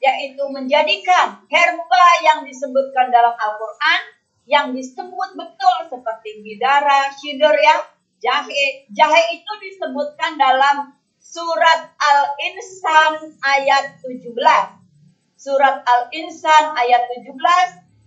[0.02, 4.00] yaitu menjadikan herba yang disebutkan dalam Al-Quran,
[4.50, 8.90] yang disebut betul seperti bidara, shidur ya, jahe.
[8.90, 14.79] Jahe itu disebutkan dalam surat Al-Insan ayat 17
[15.40, 17.32] surat Al-Insan ayat 17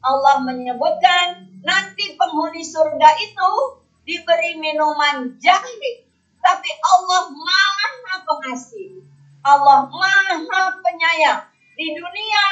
[0.06, 3.52] Allah menyebutkan nanti penghuni surga itu
[4.06, 6.06] diberi minuman jahe
[6.38, 9.02] tapi Allah maha pengasih
[9.42, 12.46] Allah maha penyayang di dunia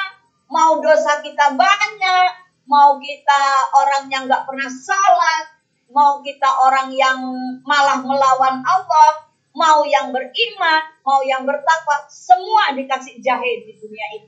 [0.50, 2.32] mau dosa kita banyak
[2.66, 3.44] mau kita
[3.78, 7.20] orang yang nggak pernah salat mau kita orang yang
[7.68, 14.28] malah melawan Allah, mau yang beriman, mau yang bertakwa, semua dikasih jahe di dunia ini.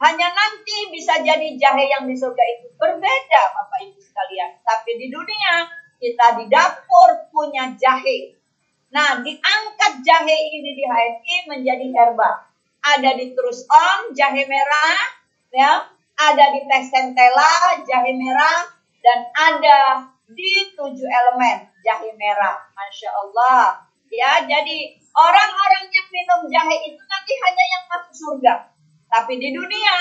[0.00, 4.56] Hanya nanti bisa jadi jahe yang di surga itu berbeda Bapak Ibu sekalian.
[4.64, 5.68] Tapi di dunia
[6.00, 8.32] kita di dapur punya jahe.
[8.96, 12.48] Nah, diangkat jahe ini di HMI menjadi herbal.
[12.80, 15.04] Ada di terus on jahe merah,
[15.52, 15.84] ya,
[16.16, 18.72] ada di teh sentela jahe merah,
[19.04, 19.80] dan ada
[20.32, 22.56] di tujuh elemen jahe merah.
[22.72, 23.84] Masya Allah.
[24.08, 28.54] Ya, jadi orang-orang yang minum jahe itu nanti hanya yang masuk surga.
[29.10, 29.96] Tapi di dunia,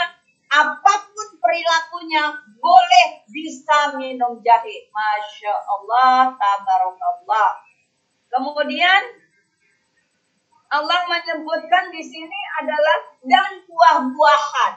[0.49, 2.29] apa pun perilakunya
[2.61, 4.85] boleh bisa minum jahe.
[4.93, 7.51] Masya Allah, tabarakallah.
[8.29, 9.01] Kemudian
[10.69, 14.73] Allah menyebutkan di sini adalah dan buah-buahan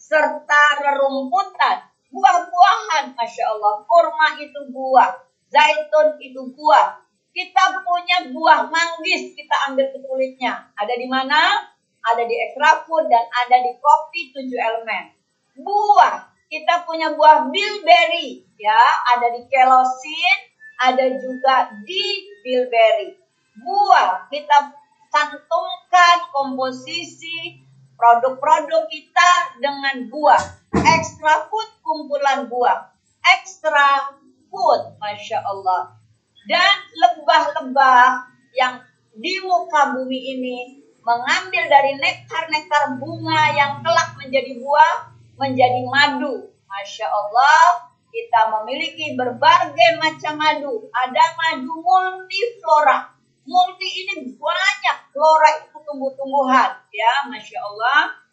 [0.00, 1.84] serta rerumputan.
[2.08, 3.84] Buah-buahan, Masya Allah.
[3.84, 5.12] Kurma itu buah.
[5.52, 7.04] Zaitun itu buah.
[7.34, 10.72] Kita punya buah manggis, kita ambil kulitnya.
[10.78, 11.73] Ada di mana?
[12.04, 15.16] Ada di extra food dan ada di kopi tujuh elemen.
[15.56, 18.82] Buah, kita punya buah bilberry, ya,
[19.16, 20.38] ada di kelosin,
[20.84, 23.16] ada juga di bilberry.
[23.64, 24.74] Buah, kita
[25.08, 27.64] cantumkan komposisi
[27.96, 29.30] produk-produk kita
[29.62, 30.42] dengan buah.
[30.74, 32.92] Extra food kumpulan buah.
[33.24, 34.12] Extra
[34.52, 36.04] food, Masya Allah
[36.44, 38.84] dan lebah-lebah yang
[39.16, 46.48] di muka bumi ini mengambil dari nektar-nektar bunga yang kelak menjadi buah, menjadi madu.
[46.64, 50.88] Masya Allah, kita memiliki berbagai macam madu.
[50.90, 53.14] Ada madu multiflora.
[53.44, 56.80] Multi ini banyak flora itu tumbuh-tumbuhan.
[56.88, 58.24] Ya, Masya Allah.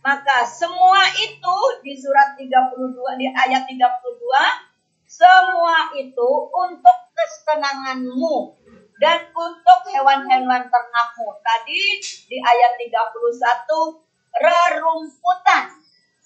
[0.00, 4.70] Maka semua itu di surat 32, di ayat 32,
[5.04, 8.59] semua itu untuk kesenanganmu
[9.00, 11.28] dan untuk hewan-hewan ternakmu.
[11.40, 11.82] Tadi
[12.28, 14.04] di ayat 31
[14.36, 15.80] rerumputan.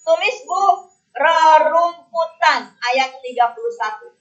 [0.05, 4.11] Tulis Bu, rerumputan ayat 31.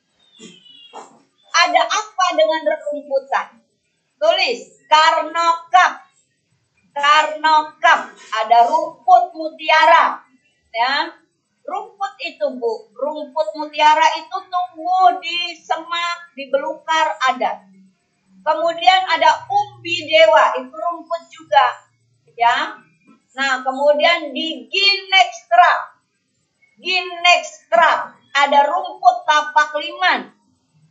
[1.55, 3.59] Ada apa dengan rerumputan?
[4.23, 6.07] Tulis karnokap.
[6.95, 10.23] Karnokap ada rumput mutiara.
[10.75, 11.11] Ya,
[11.65, 17.74] Rumput itu Bu, rumput mutiara itu tumbuh di semak, di belukar ada.
[18.45, 21.67] Kemudian ada umbi dewa, itu rumput juga.
[22.37, 22.77] Ya.
[23.35, 25.97] Nah, kemudian di ginextra.
[26.77, 30.29] Ginextra ada rumput tapak liman,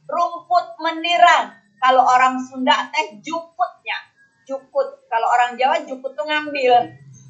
[0.10, 1.54] rumput meniran.
[1.78, 4.12] Kalau orang Sunda teh jukutnya.
[4.44, 5.08] Jukut.
[5.08, 6.74] Kalau orang Jawa jukut tuh ngambil.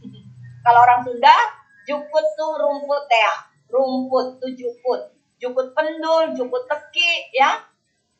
[0.65, 1.33] Kalau orang Sunda
[1.83, 3.33] Jukut tuh rumput ya,
[3.67, 5.11] rumput tuh jukut.
[5.35, 7.59] Jukut pendul, jukut teki ya.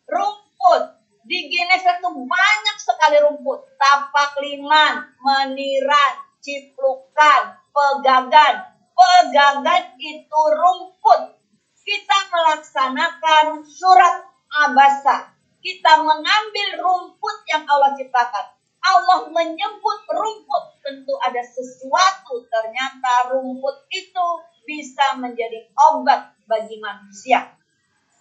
[0.04, 1.03] Rumput.
[1.24, 3.80] Di Guinness itu banyak sekali rumput.
[3.80, 8.56] Tapak liman, meniran, ciplukan, pegagan.
[8.92, 11.40] Pegagan itu rumput.
[11.84, 14.28] Kita melaksanakan surat
[14.68, 15.32] abasa.
[15.64, 18.46] Kita mengambil rumput yang Allah ciptakan.
[18.84, 24.26] Allah menyebut rumput tentu ada sesuatu ternyata rumput itu
[24.68, 27.63] bisa menjadi obat bagi manusia.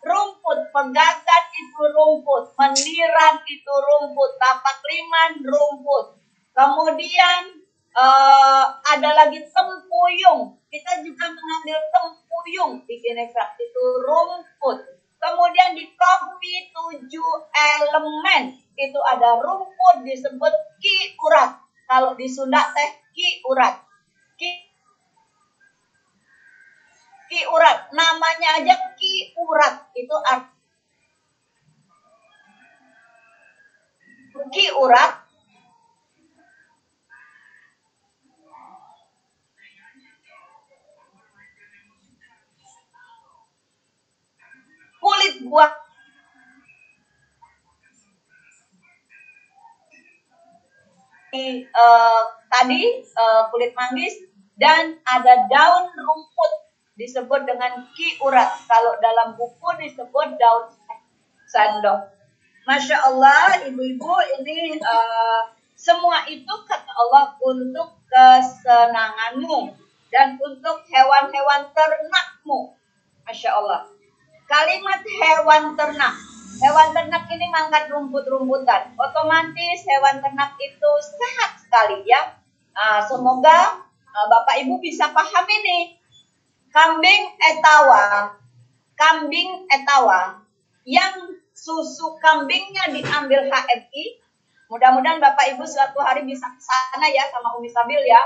[0.03, 6.19] Rumput pegagan itu rumput, meniran itu rumput, tapak liman rumput.
[6.51, 7.63] Kemudian
[7.95, 10.59] uh, ada lagi tempuyung.
[10.73, 14.79] Kita juga mengambil tempuyung bikin ekstrak itu rumput.
[15.23, 20.51] Kemudian di kopi tujuh elemen itu ada rumput disebut
[20.83, 21.63] ki urat.
[21.87, 23.87] Kalau di Sunda teh ki urat.
[24.35, 24.72] Ki
[27.33, 27.89] ki urat.
[27.97, 29.89] Namanya aja ki urat.
[29.97, 30.45] Itu art
[34.53, 35.13] ki urat.
[45.03, 45.73] Kulit buah
[51.75, 52.83] uh, tadi
[53.17, 54.21] uh, kulit manggis.
[54.53, 56.62] Dan ada daun rumput
[56.97, 58.51] disebut dengan ki urat.
[58.69, 60.73] Kalau dalam buku disebut daun
[61.49, 62.13] sandok.
[62.63, 69.75] Masya Allah, ibu-ibu ini uh, semua itu kata Allah untuk kesenanganmu
[70.15, 72.79] dan untuk hewan-hewan ternakmu.
[73.27, 73.91] Masya Allah.
[74.47, 76.15] Kalimat hewan ternak
[76.63, 78.95] Hewan ternak ini mangkat rumput-rumputan.
[78.95, 82.39] Otomatis hewan ternak itu sehat sekali ya.
[82.71, 86.02] Nah, semoga uh, Bapak Ibu bisa paham ini.
[86.73, 88.33] Kambing etawa,
[88.97, 90.41] kambing etawa.
[90.89, 94.05] Yang susu kambingnya diambil HMI.
[94.73, 98.25] Mudah-mudahan Bapak Ibu suatu hari bisa ke sana ya sama Umi Sabil ya.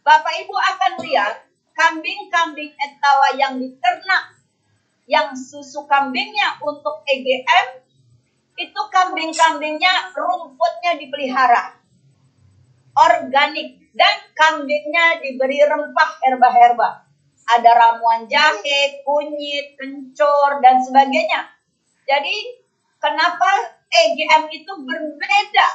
[0.00, 1.44] Bapak Ibu akan lihat
[1.76, 4.40] kambing-kambing etawa yang diternak
[5.04, 7.84] yang susu kambingnya untuk EGM
[8.56, 11.76] itu kambing-kambingnya rumputnya dipelihara.
[12.96, 13.84] Organik.
[13.92, 17.11] Dan kambingnya diberi rempah herba-herba
[17.58, 21.52] ada ramuan jahe, kunyit, kencur, dan sebagainya.
[22.08, 22.36] Jadi,
[22.96, 25.68] kenapa EGM itu berbeda?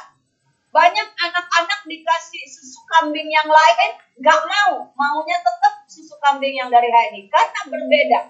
[0.68, 4.92] Banyak anak-anak dikasih susu kambing yang lain, gak mau.
[4.92, 8.20] Maunya tetap susu kambing yang dari HNI, karena berbeda.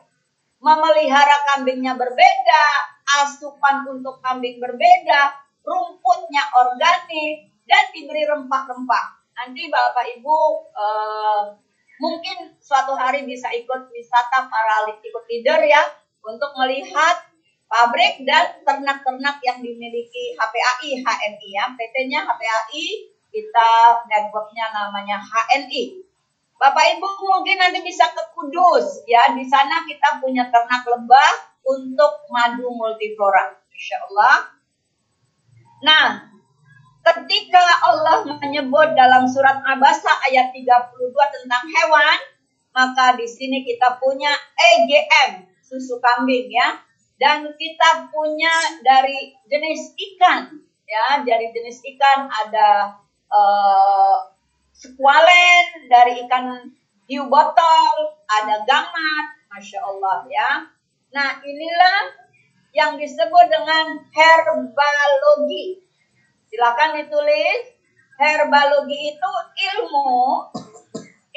[0.58, 2.64] Memelihara kambingnya berbeda,
[3.22, 9.06] asupan untuk kambing berbeda, rumputnya organik, dan diberi rempah-rempah.
[9.38, 10.38] Nanti Bapak Ibu
[10.74, 11.67] eh,
[11.98, 15.82] mungkin suatu hari bisa ikut wisata para ikut leader ya
[16.22, 17.28] untuk melihat
[17.68, 21.64] pabrik dan ternak-ternak yang dimiliki HPAI HNI ya.
[21.76, 22.86] PT-nya HPAI
[23.28, 23.70] kita
[24.08, 26.08] networknya namanya HNI
[26.58, 29.30] Bapak Ibu mungkin nanti bisa ke Kudus ya.
[29.30, 31.32] Di sana kita punya ternak lebah
[31.62, 34.36] untuk madu multiflora Insya Allah.
[35.86, 36.04] Nah
[37.08, 42.18] Ketika Allah menyebut dalam surat Abasa ayat 32 tentang hewan,
[42.76, 46.76] maka di sini kita punya EGM, susu kambing ya.
[47.16, 48.52] Dan kita punya
[48.84, 50.52] dari jenis ikan,
[50.84, 53.00] ya, dari jenis ikan ada
[53.32, 54.28] uh,
[54.76, 56.68] squalen, dari ikan
[57.08, 57.96] hiu botol,
[58.28, 60.50] ada gamat, masya Allah ya.
[61.16, 62.28] Nah inilah
[62.76, 65.87] yang disebut dengan herbalogi
[66.48, 67.76] Silakan ditulis.
[68.18, 70.50] Herbalogi itu ilmu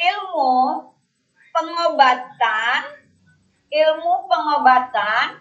[0.02, 0.54] ilmu
[1.54, 2.82] pengobatan
[3.72, 5.40] ilmu pengobatan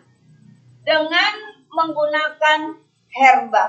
[0.86, 1.32] dengan
[1.66, 2.78] menggunakan
[3.10, 3.64] herba.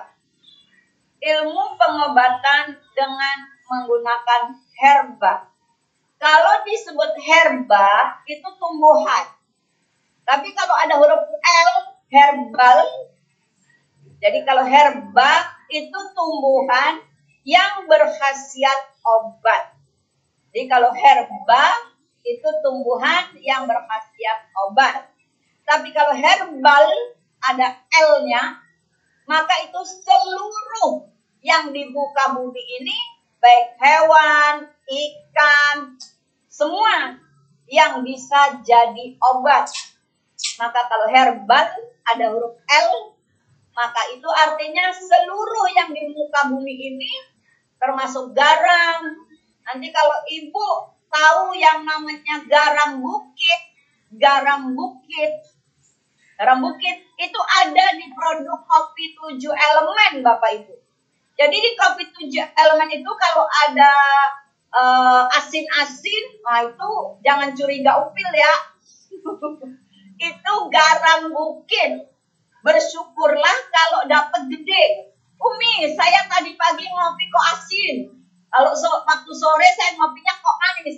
[1.22, 4.42] Ilmu pengobatan dengan menggunakan
[4.78, 5.50] herba.
[6.22, 9.26] Kalau disebut herba itu tumbuhan.
[10.22, 11.72] Tapi kalau ada huruf L
[12.14, 12.80] herbal.
[14.22, 17.00] Jadi kalau herba itu tumbuhan
[17.48, 19.74] yang berkhasiat obat.
[20.52, 21.66] Jadi kalau herba
[22.22, 25.10] itu tumbuhan yang berkhasiat obat.
[25.66, 26.86] Tapi kalau herbal
[27.42, 28.60] ada L-nya,
[29.26, 31.08] maka itu seluruh
[31.42, 32.98] yang di muka bumi ini
[33.42, 35.98] baik hewan, ikan,
[36.46, 37.18] semua
[37.66, 39.72] yang bisa jadi obat.
[40.62, 41.68] Maka kalau herbal
[42.06, 43.18] ada huruf L
[43.72, 47.12] maka itu artinya seluruh yang di muka bumi ini
[47.80, 49.16] termasuk garam.
[49.64, 50.68] Nanti kalau ibu
[51.08, 53.62] tahu yang namanya garam bukit,
[54.20, 55.48] garam bukit,
[56.36, 60.76] garam bukit itu ada di produk kopi tujuh elemen Bapak Ibu.
[61.40, 63.94] Jadi di kopi tujuh elemen itu kalau ada
[64.76, 66.92] uh, asin-asin, nah itu
[67.24, 68.54] jangan curiga upil ya.
[70.32, 72.11] itu garam bukit
[72.62, 75.14] Bersyukurlah kalau dapat gede.
[75.42, 77.98] Umi, saya tadi pagi ngopi kok asin.
[78.52, 80.98] Kalau so, waktu sore saya ngopinya kok manis.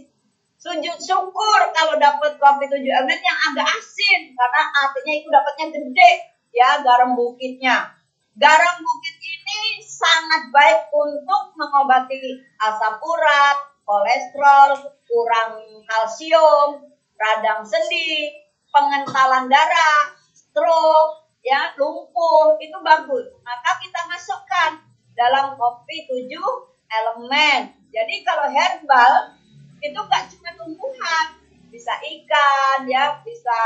[0.63, 6.11] Sujud syukur kalau dapat kopi tujuh emen yang agak asin karena artinya itu dapatnya gede
[6.55, 7.91] ya garam bukitnya.
[8.39, 12.15] Garam bukit ini sangat baik untuk mengobati
[12.63, 14.71] asam urat, kolesterol,
[15.03, 16.79] kurang kalsium,
[17.19, 18.31] radang sendi,
[18.71, 23.27] pengentalan darah, stroke, ya lumpuh itu bagus.
[23.43, 24.79] Maka kita masukkan
[25.13, 26.49] dalam kopi tujuh
[26.87, 27.75] elemen.
[27.93, 29.37] Jadi kalau herbal
[29.83, 31.27] itu nggak cuma tumbuhan.
[31.69, 33.19] Bisa ikan ya.
[33.21, 33.59] Bisa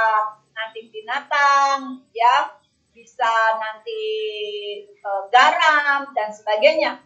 [0.52, 2.58] nanti binatang ya.
[2.92, 4.02] Bisa nanti
[4.90, 6.98] e, garam dan sebagainya.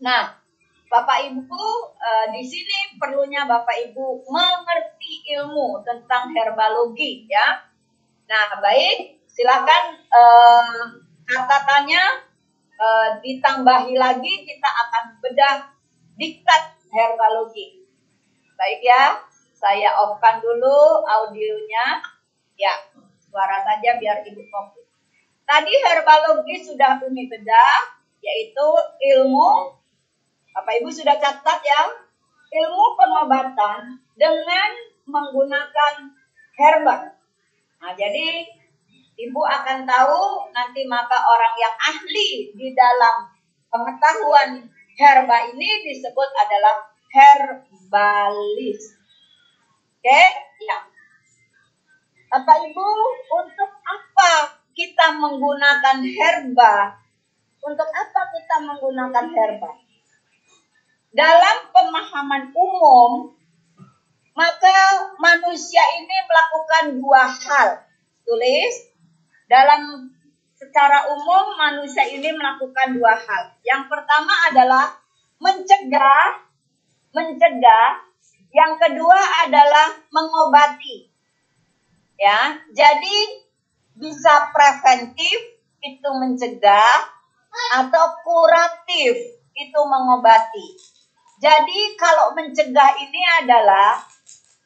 [0.00, 0.40] Nah
[0.88, 1.64] Bapak Ibu
[2.00, 7.60] e, di sini perlunya Bapak Ibu mengerti ilmu tentang herbalogi ya.
[8.24, 10.96] Nah baik Silakan uh,
[11.28, 12.24] kata-katanya
[12.80, 15.76] uh, ditambahi lagi kita akan bedah
[16.16, 17.84] diktat herbalogi.
[18.56, 19.20] Baik ya,
[19.52, 22.00] saya off-kan dulu audionya.
[22.56, 22.72] Ya,
[23.20, 24.88] suara saja biar ibu fokus.
[25.44, 27.92] Tadi herbalogi sudah Umi bedah,
[28.24, 28.68] yaitu
[29.20, 29.76] ilmu,
[30.56, 31.92] Bapak Ibu sudah catat ya,
[32.56, 34.70] ilmu pengobatan dengan
[35.04, 36.16] menggunakan
[36.56, 37.12] herba.
[37.84, 38.56] Nah, jadi
[39.16, 43.32] Ibu akan tahu nanti maka orang yang ahli di dalam
[43.72, 48.92] pengetahuan herba ini disebut adalah herbalis.
[49.96, 50.22] Oke,
[50.60, 50.78] ya.
[52.28, 52.88] Bapak Ibu,
[53.40, 57.00] untuk apa kita menggunakan herba,
[57.64, 59.70] untuk apa kita menggunakan herba?
[61.16, 63.32] Dalam pemahaman umum,
[64.36, 64.78] maka
[65.16, 67.68] manusia ini melakukan dua hal.
[68.26, 68.95] Tulis,
[69.46, 70.10] dalam
[70.56, 73.44] secara umum manusia ini melakukan dua hal.
[73.62, 74.86] Yang pertama adalah
[75.38, 76.42] mencegah,
[77.12, 78.06] mencegah.
[78.56, 81.12] Yang kedua adalah mengobati.
[82.16, 83.16] Ya, jadi
[83.96, 86.96] bisa preventif itu mencegah
[87.76, 90.96] atau kuratif itu mengobati.
[91.36, 94.00] Jadi kalau mencegah ini adalah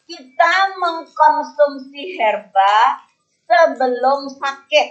[0.07, 3.10] kita mengkonsumsi herba
[3.51, 4.89] sebelum sakit.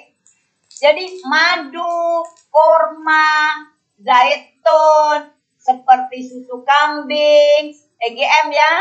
[0.68, 3.56] Jadi madu, kurma,
[4.00, 8.74] zaitun, seperti susu kambing, EGM ya,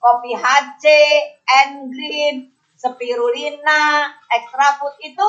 [0.00, 0.84] kopi HC,
[1.68, 5.28] N-Green, spirulina, extra food itu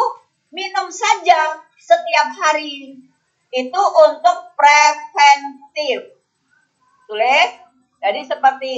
[0.52, 3.00] minum saja setiap hari.
[3.48, 6.12] Itu untuk preventif.
[7.08, 7.52] Tulis.
[8.04, 8.74] Jadi seperti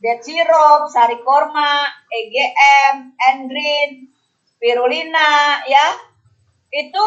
[0.00, 4.15] dead syrup, sari korma, EGM, N-Green,
[4.56, 5.86] spirulina ya.
[6.72, 7.04] Itu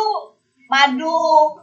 [0.70, 1.58] madu.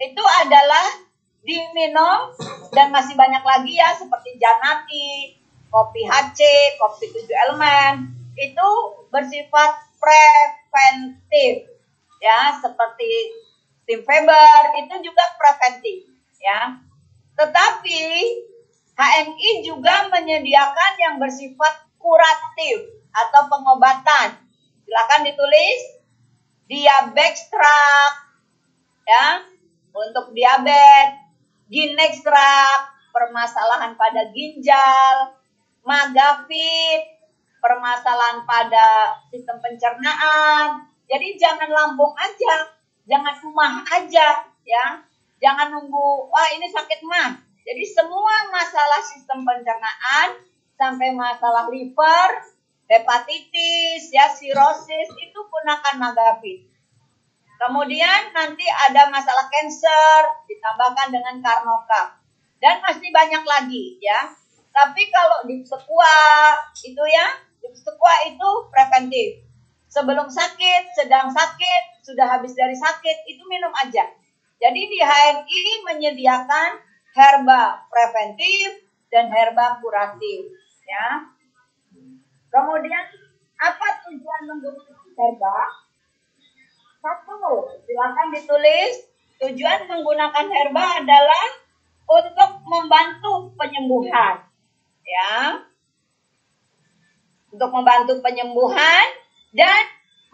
[0.00, 1.08] Itu adalah
[1.44, 2.34] diminum
[2.74, 5.38] dan masih banyak lagi ya seperti janati,
[5.72, 6.40] kopi HC,
[6.76, 8.68] kopi tujuh elemen itu
[9.10, 11.66] bersifat preventif
[12.22, 13.34] ya seperti
[13.88, 16.06] tim Faber itu juga preventif
[16.38, 16.78] ya.
[17.38, 18.02] Tetapi
[18.98, 24.47] HMI juga menyediakan yang bersifat kuratif atau pengobatan.
[24.88, 25.80] Silakan ditulis
[26.64, 28.12] diabextrak
[29.04, 29.44] ya
[29.92, 31.28] untuk diabetes
[31.68, 32.80] Ginextrak,
[33.12, 35.36] permasalahan pada ginjal,
[35.84, 37.20] Magafit,
[37.60, 40.88] permasalahan pada sistem pencernaan.
[41.04, 42.72] Jadi jangan lambung aja,
[43.04, 44.86] jangan rumah aja, ya.
[45.38, 47.36] Jangan nunggu, wah ini sakit mah.
[47.68, 50.40] Jadi semua masalah sistem pencernaan
[50.80, 52.28] sampai masalah liver,
[52.88, 56.64] hepatitis, ya sirosis itu gunakan Magafit.
[57.58, 62.16] Kemudian nanti ada masalah cancer ditambahkan dengan karnoka.
[62.58, 64.30] Dan masih banyak lagi ya.
[64.70, 66.14] Tapi kalau di sekua
[66.82, 67.26] itu ya,
[67.58, 69.42] di sekua itu preventif.
[69.90, 74.06] Sebelum sakit, sedang sakit, sudah habis dari sakit, itu minum aja.
[74.58, 76.70] Jadi di HNI menyediakan
[77.14, 80.50] herba preventif dan herba kuratif
[80.86, 81.37] ya.
[82.48, 83.04] Kemudian
[83.58, 85.58] apa tujuan menggunakan herba?
[86.98, 89.06] Satu, silakan ditulis.
[89.38, 91.46] Tujuan menggunakan herba adalah
[92.08, 94.42] untuk membantu penyembuhan.
[95.06, 95.62] Ya.
[97.54, 99.06] Untuk membantu penyembuhan
[99.54, 99.82] dan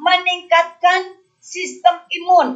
[0.00, 2.48] meningkatkan sistem imun.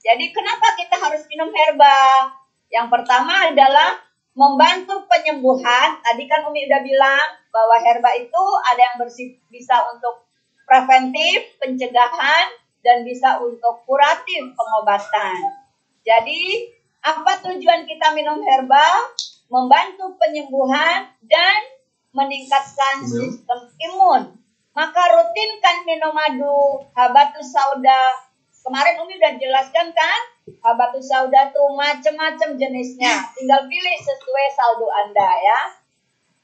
[0.00, 2.32] Jadi kenapa kita harus minum herba?
[2.72, 4.07] Yang pertama adalah
[4.38, 5.98] membantu penyembuhan.
[5.98, 10.30] Tadi kan Umi udah bilang bahwa herba itu ada yang bersih, bisa untuk
[10.62, 12.46] preventif, pencegahan,
[12.86, 15.42] dan bisa untuk kuratif pengobatan.
[16.06, 16.70] Jadi,
[17.02, 19.10] apa tujuan kita minum herba?
[19.50, 21.60] Membantu penyembuhan dan
[22.12, 23.08] meningkatkan iya.
[23.08, 23.60] sistem
[23.90, 24.22] imun.
[24.76, 28.27] Maka rutinkan minum madu, habatus sauda.
[28.68, 30.20] Kemarin Umi udah jelaskan kan?
[30.60, 33.16] Habatus sauda tuh macam-macam jenisnya.
[33.32, 35.60] Tinggal pilih sesuai saldo Anda ya.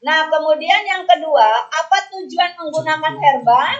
[0.01, 3.77] Nah, kemudian yang kedua, apa tujuan menggunakan herba?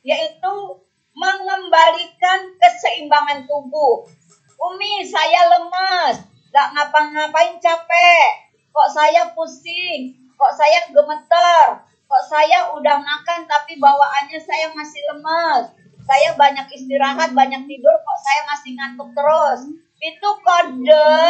[0.00, 0.80] Yaitu
[1.12, 4.08] mengembalikan keseimbangan tubuh.
[4.56, 12.96] Umi, saya lemes, gak ngapa-ngapain capek, kok saya pusing, kok saya gemeter, kok saya udah
[12.96, 15.64] makan tapi bawaannya saya masih lemes,
[16.08, 19.60] saya banyak istirahat, banyak tidur, kok saya masih ngantuk terus.
[20.00, 21.20] Itu kode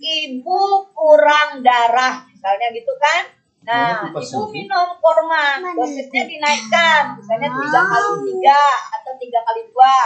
[0.00, 0.60] ibu
[0.96, 3.22] kurang darah, misalnya gitu kan?
[3.64, 8.64] Nah, itu minum kurma, dosisnya dinaikkan, misalnya tiga kali tiga
[8.96, 10.00] atau tiga kali dua.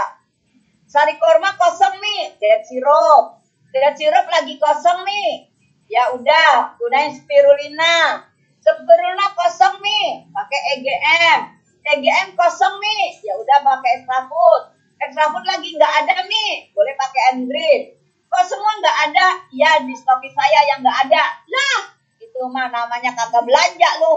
[0.88, 3.38] Sari kurma kosong nih, diet sirup.
[3.70, 5.52] Diet sirup lagi kosong nih.
[5.86, 8.24] Ya udah, gunain spirulina.
[8.62, 11.57] Spirulina kosong nih, pakai EGM.
[11.96, 14.62] EGM kosong nih, ya udah pakai extra food.
[14.98, 17.82] Extra food lagi nggak ada nih, boleh pakai Endrit.
[18.28, 19.26] Kok semua nggak ada?
[19.54, 21.24] Ya di stokis saya yang nggak ada.
[21.48, 21.78] Lah,
[22.20, 24.14] itu mah namanya kagak belanja lu.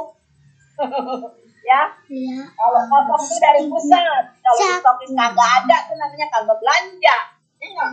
[1.69, 1.81] ya.
[2.11, 2.39] Iya.
[2.51, 4.23] Kalau kosong itu dari pusat.
[4.43, 7.17] Kalau stokis kagak ada itu namanya kagak belanja.
[7.61, 7.85] Ya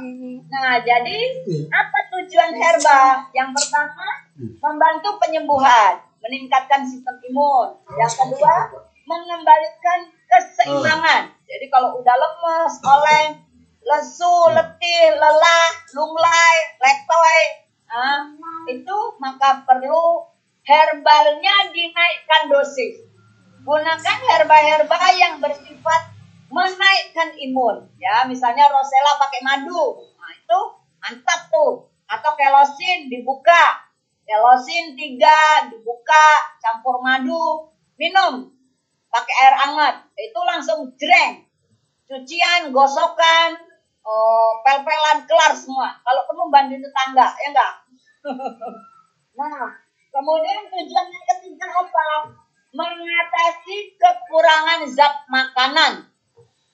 [0.48, 1.68] nah, jadi iya.
[1.68, 3.28] apa tujuan herba?
[3.36, 4.08] Yang pertama,
[4.40, 4.56] hmm.
[4.64, 7.76] membantu penyembuhan, meningkatkan sistem imun.
[8.00, 8.72] Yang kedua,
[9.08, 11.32] mengembalikan keseimbangan.
[11.48, 13.30] Jadi kalau udah lemes, oleng,
[13.80, 17.42] lesu, letih, lelah, lunglai, letoy,
[17.88, 18.20] ah,
[18.68, 20.28] itu maka perlu
[20.68, 23.08] herbalnya dinaikkan dosis.
[23.64, 26.12] Gunakan herba-herba yang bersifat
[26.52, 27.88] menaikkan imun.
[27.96, 30.04] Ya, misalnya rosella pakai madu.
[30.16, 30.60] Nah, itu
[31.00, 31.92] mantap tuh.
[32.08, 33.88] Atau kelosin dibuka.
[34.24, 38.52] Kelosin tiga dibuka, campur madu, minum.
[39.18, 39.94] Pakai air hangat.
[40.14, 41.42] Itu langsung jreng.
[42.06, 43.58] Cucian, gosokan,
[44.06, 45.98] oh, pel-pelan kelar semua.
[46.06, 47.72] Kalau perlu bantu tetangga, ya enggak?
[49.38, 49.74] nah,
[50.14, 52.30] kemudian tujuan yang ketiga apa?
[52.70, 56.06] Mengatasi kekurangan zat makanan.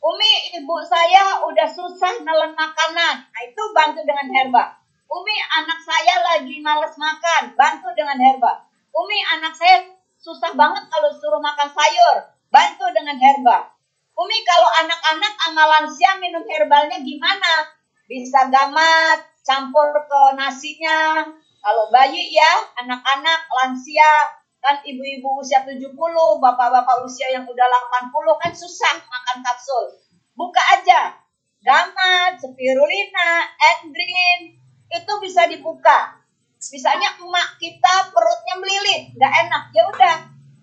[0.04, 3.14] Umi, ibu saya udah susah nelen makanan.
[3.24, 4.76] Nah, itu bantu dengan herba.
[5.08, 7.56] Umi, anak saya lagi males makan.
[7.56, 8.68] Bantu dengan herba.
[8.92, 9.88] Umi, anak saya
[10.20, 12.33] susah banget kalau suruh makan sayur.
[12.54, 13.66] Bantu dengan herba.
[14.14, 17.66] Umi kalau anak-anak sama lansia minum herbalnya gimana?
[18.06, 21.26] Bisa gamat, campur ke nasinya.
[21.34, 25.98] Kalau bayi ya, anak-anak, lansia, kan ibu-ibu usia 70,
[26.38, 29.98] bapak-bapak usia yang udah 80 kan susah makan kapsul.
[30.38, 31.18] Buka aja.
[31.58, 34.62] Gamat, spirulina, endrin,
[34.94, 36.22] itu bisa dibuka.
[36.70, 40.16] Misalnya emak kita perutnya melilit, nggak enak, ya udah,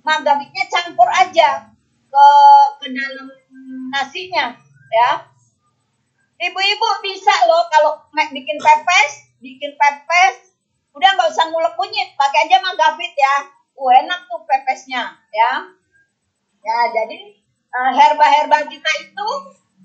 [0.07, 1.71] magabiknya campur aja
[2.11, 2.27] ke
[2.83, 3.27] ke dalam
[3.87, 4.51] nasinya
[4.91, 5.11] ya.
[6.41, 10.53] Ibu-ibu bisa loh kalau bikin pepes bikin pepes.
[10.91, 13.35] Udah nggak usah ngulek kunyit pakai aja magavit ya.
[13.73, 15.51] Uh, enak tuh pepesnya ya.
[16.61, 17.41] Ya jadi
[17.73, 19.29] uh, herba-herba kita itu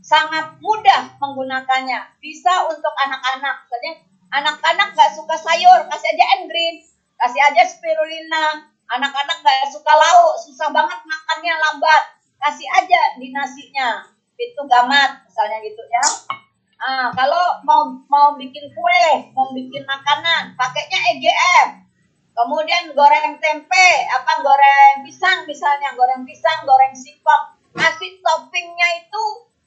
[0.05, 2.21] sangat mudah menggunakannya.
[2.21, 3.65] Bisa untuk anak-anak.
[3.65, 3.93] Misalnya
[4.35, 6.85] anak-anak nggak suka sayur kasih aja endrin
[7.17, 8.69] kasih aja spirulina.
[8.87, 14.05] Anak-anak nggak suka lauk susah banget makannya lambat kasih aja di nasinya.
[14.37, 16.05] Itu gamat misalnya gitu ya.
[16.77, 21.87] Ah kalau mau mau bikin kue mau bikin makanan pakainya EGM
[22.37, 27.57] kemudian goreng tempe apa goreng pisang misalnya goreng pisang goreng singkong.
[27.77, 29.25] Kasih toppingnya itu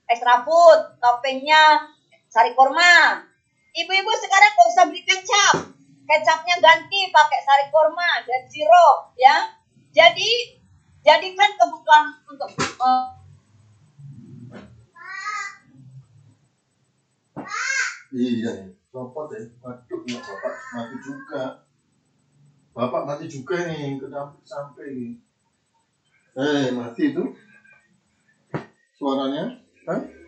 [0.10, 1.90] extra food toppingnya
[2.30, 3.26] sari kurma.
[3.70, 5.56] Ibu-ibu sekarang gak usah beli kecap.
[6.10, 9.38] Kecapnya ganti pakai sari kurma dan sirup ya.
[9.94, 10.59] Jadi
[11.06, 12.50] jadikan kebutuhan untuk
[12.84, 13.16] uh,
[18.10, 19.46] Iya, copot ya.
[19.62, 21.44] Waduh, ya bapak mati juga.
[22.74, 25.14] Bapak mati juga nih, kenapa sampai
[26.40, 27.24] Eh, mati itu?
[28.98, 29.60] Suaranya?
[29.86, 30.19] Hah?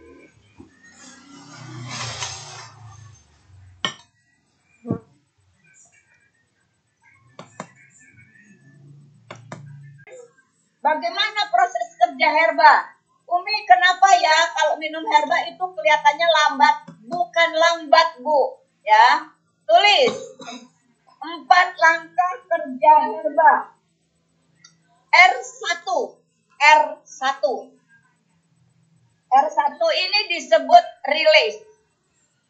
[10.82, 12.90] Bagaimana proses kerja herba?
[13.30, 16.76] Umi, kenapa ya kalau minum herba itu kelihatannya lambat?
[17.06, 18.58] Bukan lambat, Bu.
[18.82, 19.30] Ya,
[19.70, 20.18] tulis.
[21.22, 23.78] Empat langkah kerja herba.
[25.14, 25.86] R1.
[26.58, 27.44] R1.
[29.32, 31.62] R1 ini disebut release.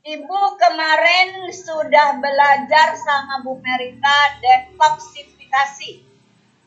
[0.02, 6.11] Ibu kemarin sudah belajar sama Bu Merita detoksifikasi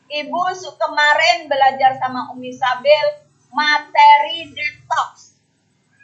[0.05, 0.41] Ibu
[0.77, 5.41] kemarin belajar sama Umi Sabil materi detox.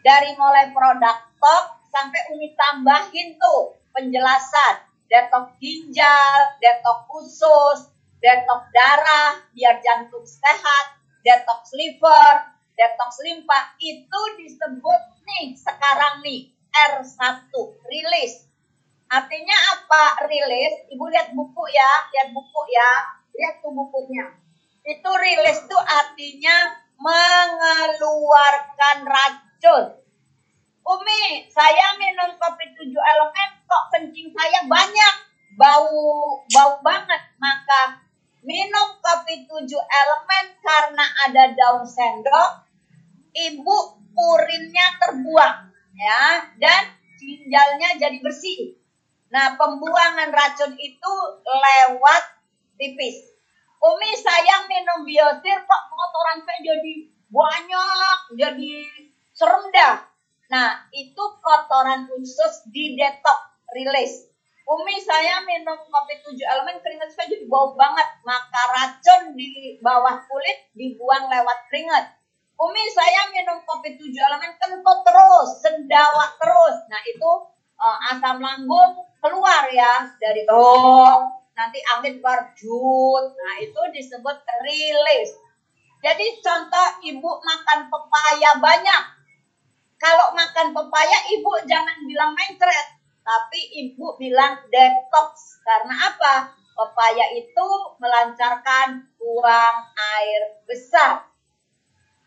[0.02, 4.90] Dari mulai produk tok sampai Umi tambahin tuh penjelasan.
[5.06, 13.78] Detox ginjal, detox usus, detox darah biar jantung sehat, detox liver, detox limpa.
[13.78, 17.54] Itu disebut nih sekarang nih R1,
[17.86, 18.50] rilis.
[19.14, 20.90] Artinya apa rilis?
[20.90, 24.26] Ibu lihat buku ya, lihat buku ya lihat tuh bukunya.
[24.82, 26.58] Itu rilis tuh artinya
[26.98, 29.86] mengeluarkan racun.
[30.82, 35.16] Umi, saya minum kopi tujuh elemen kok kencing saya banyak,
[35.56, 37.22] bau bau banget.
[37.38, 38.02] Maka
[38.42, 42.66] minum kopi tujuh elemen karena ada daun sendok,
[43.32, 43.78] ibu
[44.12, 46.84] urinnya terbuang ya dan
[47.22, 48.82] ginjalnya jadi bersih.
[49.32, 51.14] Nah, pembuangan racun itu
[51.46, 52.24] lewat
[52.82, 53.38] tipis.
[53.82, 56.94] Umi saya minum biosir kok kotoran saya jadi
[57.30, 58.74] banyak, jadi
[59.34, 60.06] serem dah.
[60.50, 63.40] Nah, itu kotoran usus di detok,
[63.78, 64.30] rilis.
[64.66, 68.08] Umi saya minum kopi tujuh elemen keringat saya jadi bau banget.
[68.22, 72.06] Maka racun di bawah kulit dibuang lewat keringat.
[72.62, 76.78] Umi saya minum kopi tujuh elemen kentut terus, sendawa terus.
[76.86, 77.32] Nah itu
[77.82, 83.26] uh, asam lambung keluar ya dari tuh nanti angin berjut.
[83.38, 85.30] Nah, itu disebut rilis.
[86.02, 89.04] Jadi contoh ibu makan pepaya banyak.
[90.02, 92.88] kalau makan pepaya ibu jangan bilang mencret,
[93.22, 95.62] tapi ibu bilang detox.
[95.62, 96.58] Karena apa?
[96.74, 97.68] Pepaya itu
[98.02, 99.78] melancarkan buang
[100.18, 101.30] air besar.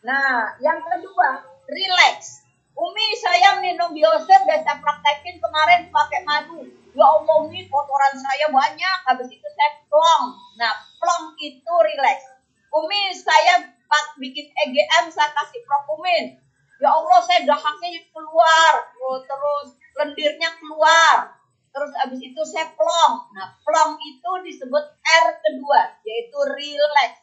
[0.07, 2.47] Nah, yang kedua, relax.
[2.79, 6.84] Umi saya minum bioset dan saya praktekin kemarin pakai madu.
[6.95, 8.99] Ya Allah, ini kotoran saya banyak.
[9.11, 10.25] Habis itu saya plong.
[10.63, 10.71] Nah,
[11.03, 12.23] plong itu relax.
[12.71, 16.39] Umi saya pak bikin EGM saya kasih prokumin.
[16.83, 18.73] Ya Allah saya dahaknya keluar.
[18.99, 21.35] Oh, terus lendirnya keluar.
[21.75, 23.31] Terus abis itu saya plong.
[23.35, 27.23] Nah plong itu disebut R kedua yaitu relax.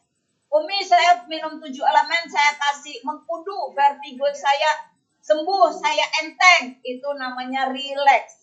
[0.52, 4.92] Umi saya minum tujuh elemen saya kasih mengkudu vertigo saya
[5.24, 6.80] sembuh saya enteng.
[6.84, 8.41] Itu namanya relax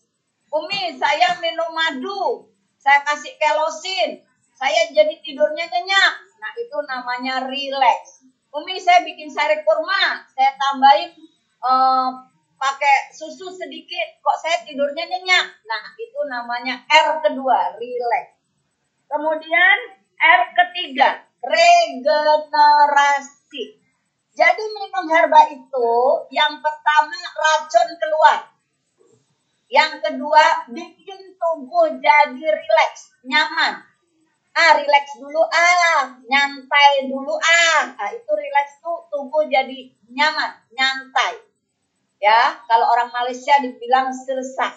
[0.48, 2.48] Umi saya minum madu
[2.80, 4.24] saya kasih kelosin
[4.56, 8.18] saya jadi tidurnya nyenyak nah itu namanya relax
[8.48, 11.12] Umi saya bikin sari kurma, saya tambahin
[11.60, 12.10] uh,
[12.56, 15.46] pakai susu sedikit, kok saya tidurnya nyenyak.
[15.68, 18.40] Nah itu namanya R kedua, relax.
[19.04, 19.78] Kemudian
[20.16, 23.04] R ketiga, regenerasi.
[24.32, 25.90] Jadi minum herba itu
[26.32, 28.57] yang pertama racun keluar.
[29.68, 33.84] Yang kedua bikin tubuh jadi rileks, nyaman.
[34.56, 36.16] Ah relax dulu ah.
[36.24, 37.92] Nyantai dulu ah.
[37.94, 41.36] Nah, itu relax tuh tubuh jadi nyaman nyantai.
[42.18, 44.74] Ya kalau orang Malaysia dibilang selesai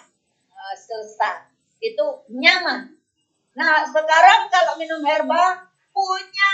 [0.54, 1.50] uh, selesai
[1.82, 2.94] itu nyaman.
[3.58, 6.52] Nah sekarang kalau minum herba punya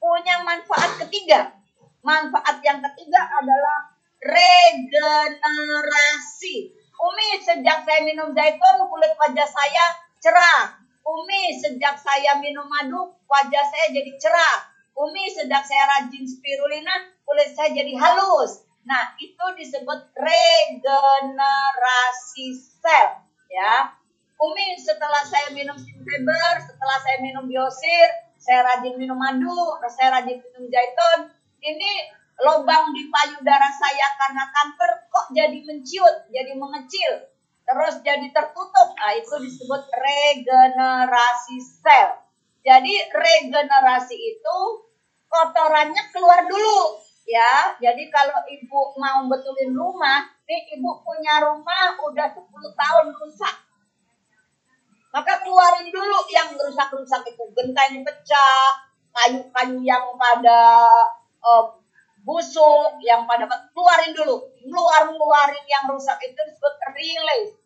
[0.00, 1.52] punya manfaat ketiga.
[2.00, 3.92] Manfaat yang ketiga adalah
[4.24, 9.84] regenerasi Umi sejak saya minum zaitun kulit wajah saya
[10.18, 10.78] cerah
[11.08, 14.68] Umi sejak saya minum madu wajah saya jadi cerah.
[14.98, 16.92] Umi sejak saya rajin spirulina
[17.24, 18.60] kulit saya jadi halus.
[18.84, 21.40] Nah itu disebut regenerasi
[22.60, 23.96] sel ya.
[24.38, 30.38] Umi setelah saya minum fiber, setelah saya minum biosir, saya rajin minum madu, saya rajin
[30.44, 31.32] minum zaitun.
[31.58, 31.90] Ini
[32.38, 37.34] lubang di payudara saya karena kanker kok jadi menciut, jadi mengecil
[37.68, 38.96] terus jadi tertutup.
[38.96, 42.24] Nah, itu disebut regenerasi sel.
[42.64, 44.58] Jadi regenerasi itu
[45.28, 46.96] kotorannya keluar dulu
[47.28, 47.76] ya.
[47.76, 53.56] Jadi kalau ibu mau betulin rumah, nih ibu punya rumah udah 10 tahun rusak.
[55.08, 58.68] Maka keluarin dulu yang rusak-rusak itu, genteng pecah,
[59.12, 60.84] kayu-kayu yang pada
[61.40, 61.64] uh,
[62.28, 67.56] busuk, yang pada keluarin dulu, keluar keluarin yang rusak itu disebut release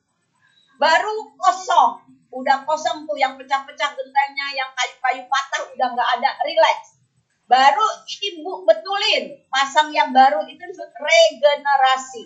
[0.82, 2.02] baru kosong.
[2.34, 6.98] Udah kosong tuh yang pecah-pecah gentengnya yang kayu-kayu patah udah nggak ada relax.
[7.46, 12.24] Baru ibu betulin pasang yang baru itu disebut regenerasi.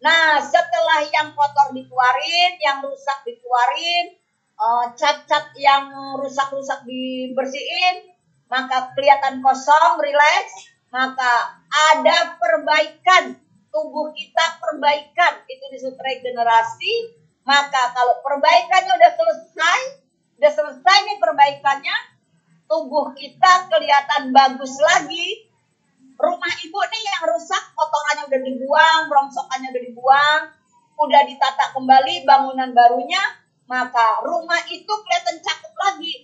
[0.00, 4.16] Nah setelah yang kotor dikeluarin yang rusak dikeluarin
[4.56, 8.16] uh, cat-cat yang rusak-rusak dibersihin
[8.48, 13.38] maka kelihatan kosong relax maka ada perbaikan
[13.70, 17.20] tubuh kita perbaikan itu disebut regenerasi
[17.50, 19.80] maka kalau perbaikannya udah selesai,
[20.38, 21.96] udah selesai nih perbaikannya,
[22.68, 25.50] tubuh kita kelihatan bagus lagi.
[26.20, 30.42] Rumah ibu nih yang rusak, kotorannya udah dibuang, rongsokannya udah dibuang,
[31.00, 33.22] udah ditata kembali bangunan barunya,
[33.64, 36.14] maka rumah itu kelihatan cakep lagi.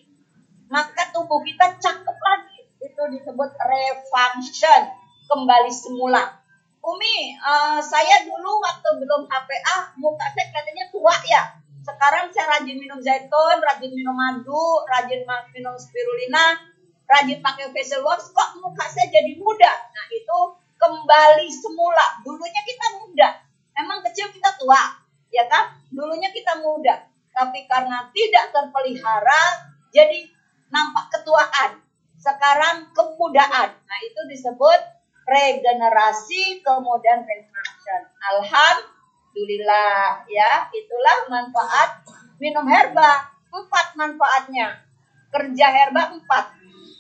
[0.68, 2.55] Maka tubuh kita cakep lagi.
[2.96, 4.80] Itu disebut refunction,
[5.28, 6.32] kembali semula.
[6.80, 11.60] Umi, uh, saya dulu waktu belum HPA, muka saya katanya tua ya.
[11.84, 16.56] Sekarang saya rajin minum zaitun, rajin minum madu, rajin minum spirulina,
[17.04, 19.72] rajin pakai facial wash, kok muka saya jadi muda?
[19.92, 22.24] Nah itu kembali semula.
[22.24, 23.28] Dulunya kita muda,
[23.76, 25.76] emang kecil kita tua, ya kan?
[25.92, 30.32] Dulunya kita muda, tapi karena tidak terpelihara, jadi
[30.72, 31.84] nampak ketuaan.
[32.16, 33.68] Sekarang kemudaan.
[33.76, 34.80] Nah itu disebut
[35.26, 38.02] regenerasi kemudian regeneration.
[38.36, 42.02] Alhamdulillah ya, itulah manfaat
[42.38, 43.32] minum herba.
[43.50, 44.84] Empat manfaatnya.
[45.32, 46.44] Kerja herba empat.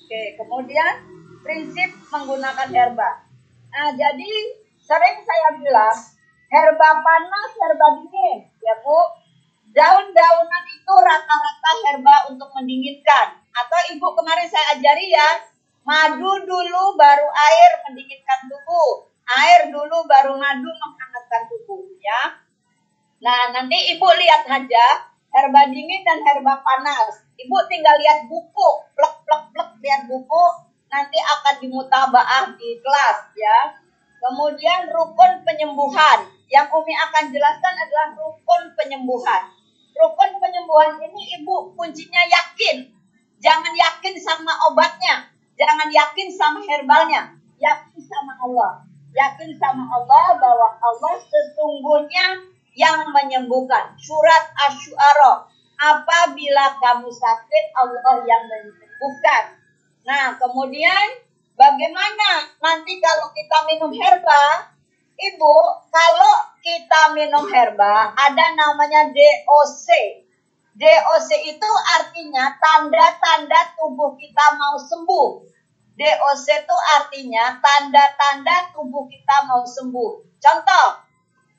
[0.06, 0.94] Oke, kemudian
[1.42, 3.26] prinsip menggunakan herba.
[3.70, 4.32] Nah, jadi
[4.80, 5.94] sering saya bilang
[6.48, 8.98] herba panas, herba dingin, ya Bu.
[9.76, 13.45] Daun-daunan itu rata-rata herba untuk mendinginkan.
[13.56, 15.28] Atau Ibu kemarin saya ajari ya,
[15.86, 19.06] Madu dulu baru air mendinginkan tubuh.
[19.22, 22.42] Air dulu baru madu menghangatkan tubuh ya.
[23.22, 24.86] Nah, nanti Ibu lihat aja
[25.30, 27.22] herba dingin dan herba panas.
[27.38, 30.44] Ibu tinggal lihat buku, plek plek plek lihat buku,
[30.90, 33.78] nanti akan dimutabaah di kelas ya.
[34.18, 36.26] Kemudian rukun penyembuhan.
[36.50, 39.54] Yang Umi akan jelaskan adalah rukun penyembuhan.
[39.94, 42.95] Rukun penyembuhan ini ibu kuncinya yakin.
[43.40, 45.28] Jangan yakin sama obatnya.
[45.56, 47.36] Jangan yakin sama herbalnya.
[47.60, 48.84] Yakin sama Allah.
[49.16, 52.44] Yakin sama Allah bahwa Allah sesungguhnya
[52.76, 53.96] yang menyembuhkan.
[53.96, 55.48] Surat Ash-Shu'ara.
[55.76, 59.60] Apabila kamu sakit, Allah yang menyembuhkan.
[60.08, 61.20] Nah, kemudian
[61.56, 64.72] bagaimana nanti kalau kita minum herba?
[65.16, 65.56] Ibu,
[65.88, 69.88] kalau kita minum herba, ada namanya DOC.
[70.76, 75.28] DOC itu artinya tanda-tanda tubuh kita mau sembuh.
[75.96, 80.36] DOC itu artinya tanda-tanda tubuh kita mau sembuh.
[80.36, 80.88] Contoh,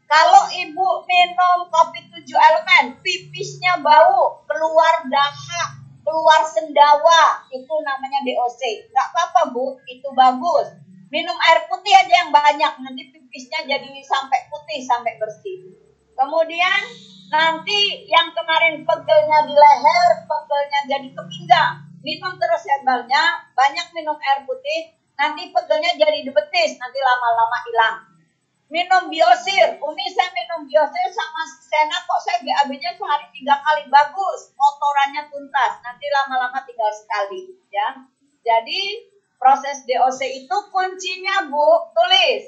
[0.06, 8.94] kalau ibu minum kopi tujuh elemen, pipisnya bau, keluar dahak, keluar sendawa, itu namanya DOC.
[8.94, 10.78] Gak apa-apa bu, itu bagus.
[11.10, 15.74] Minum air putih aja yang banyak, nanti pipisnya jadi sampai putih, sampai bersih.
[16.14, 16.82] Kemudian
[17.28, 21.74] nanti yang kemarin pegelnya di leher, pegelnya jadi ke pinggang.
[22.00, 27.98] Minum terus herbalnya, banyak minum air putih, nanti pegelnya jadi di betis, nanti lama-lama hilang.
[28.68, 34.52] Minum biosir, Umi saya minum biosir sama Sena kok saya BAB-nya sehari tiga kali bagus,
[34.56, 38.08] kotorannya tuntas, nanti lama-lama tinggal sekali, ya.
[38.44, 42.44] Jadi proses DOC itu kuncinya Bu, tulis.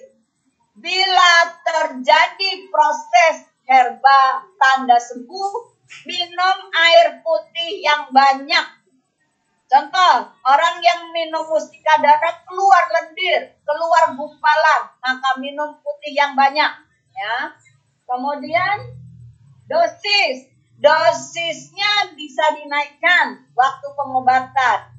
[0.79, 5.53] Bila terjadi proses herba tanda sembuh,
[6.09, 8.79] minum air putih yang banyak
[9.69, 10.15] Contoh,
[10.49, 16.73] orang yang minum mustika darah keluar lendir, keluar gumpalan, maka minum putih yang banyak.
[17.13, 17.53] Ya.
[18.09, 18.97] Kemudian
[19.69, 20.49] dosis,
[20.81, 24.89] dosisnya bisa dinaikkan waktu pengobatan.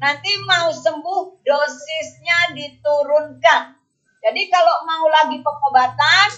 [0.00, 3.76] Nanti mau sembuh, dosisnya diturunkan.
[4.24, 6.28] Jadi kalau mau lagi pengobatan,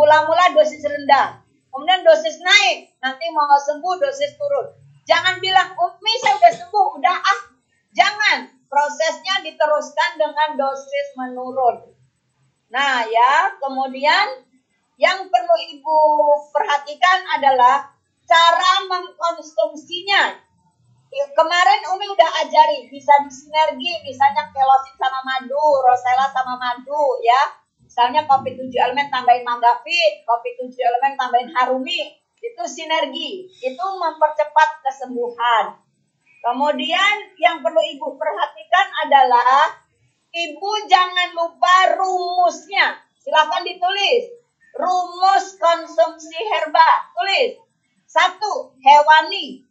[0.00, 1.44] mula-mula dosis rendah.
[1.68, 4.72] Kemudian dosis naik, nanti mau sembuh dosis turun.
[5.04, 7.40] Jangan bilang, Umi saya udah sembuh, udah ah.
[7.92, 8.38] Jangan,
[8.70, 11.92] prosesnya diteruskan dengan dosis menurun.
[12.72, 14.46] Nah ya, kemudian
[14.96, 15.98] yang perlu Ibu
[16.54, 17.92] perhatikan adalah
[18.24, 20.48] cara mengkonsumsinya.
[21.10, 27.59] Kemarin Umi udah ajari, bisa disinergi, misalnya kelosin sama madu, rosella sama madu ya.
[27.90, 31.98] Misalnya kopi tujuh elemen tambahin manggafit, kopi tujuh elemen tambahin harumi,
[32.38, 35.74] itu sinergi, itu mempercepat kesembuhan.
[36.38, 39.74] Kemudian yang perlu ibu perhatikan adalah
[40.30, 42.94] ibu jangan lupa rumusnya.
[43.18, 44.22] Silahkan ditulis.
[44.78, 47.10] Rumus konsumsi herba.
[47.10, 47.58] Tulis.
[48.06, 49.66] Satu, hewani.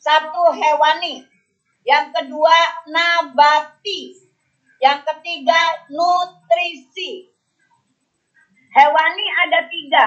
[0.00, 1.20] Satu, hewani.
[1.84, 2.56] Yang kedua,
[2.88, 4.16] nabati.
[4.80, 5.60] Yang ketiga,
[5.92, 7.31] nutrisi.
[8.72, 10.06] Hewani ada tiga.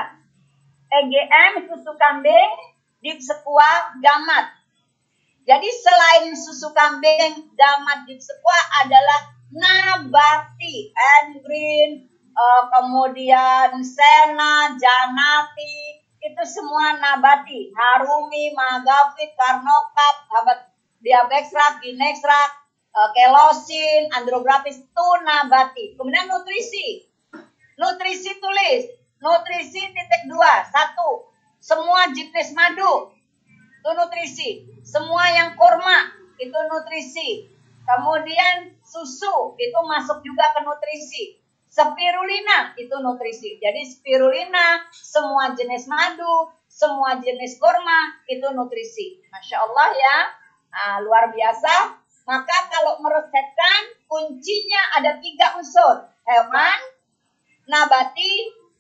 [0.89, 2.51] EGM, susu kambing,
[3.05, 4.57] dipsekua, gamat.
[5.45, 16.43] Jadi selain susu kambing, gamat, dipsekua adalah nabati, and green, uh, kemudian sena, janati, itu
[16.49, 17.70] semua nabati.
[17.70, 20.59] Harumi, magafit, karnokap, habat
[21.05, 22.49] diabexrak, ginexrak,
[22.97, 25.93] uh, kelosin, andrografis, itu nabati.
[25.93, 27.13] Kemudian nutrisi.
[27.76, 28.82] Nutrisi tulis,
[29.19, 31.28] nutrisi titik dua, satu,
[31.59, 33.11] semua jenis madu,
[33.86, 34.49] itu nutrisi.
[34.82, 36.09] Semua yang kurma,
[36.41, 37.53] itu nutrisi.
[37.86, 41.38] Kemudian susu, itu masuk juga ke nutrisi.
[41.69, 43.61] Spirulina, itu nutrisi.
[43.61, 49.21] Jadi spirulina, semua jenis madu, semua jenis kurma, itu nutrisi.
[49.30, 50.17] Masya Allah ya,
[50.73, 52.01] nah, luar biasa.
[52.26, 56.09] Maka kalau meresepkan, kuncinya ada tiga unsur.
[56.26, 56.80] Hewan,
[57.70, 58.32] nabati,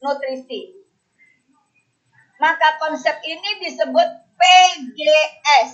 [0.01, 0.75] nutrisi.
[2.41, 5.69] Maka konsep ini disebut PGS.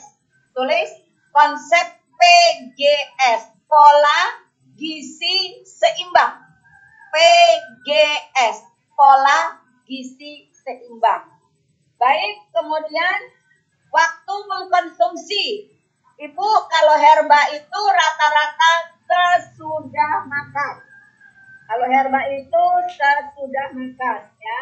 [0.53, 0.89] Tulis
[1.33, 1.85] konsep
[2.19, 3.41] PGS.
[3.65, 4.21] Pola
[4.77, 6.37] gizi seimbang.
[7.11, 8.57] PGS.
[8.93, 9.57] Pola
[9.87, 11.23] gizi seimbang.
[11.97, 13.19] Baik, kemudian
[13.93, 15.45] waktu mengkonsumsi.
[16.21, 18.73] Ibu kalau herba itu rata-rata
[19.09, 20.90] sesudah makan.
[21.71, 24.61] Kalau herba itu sesudah makan ya.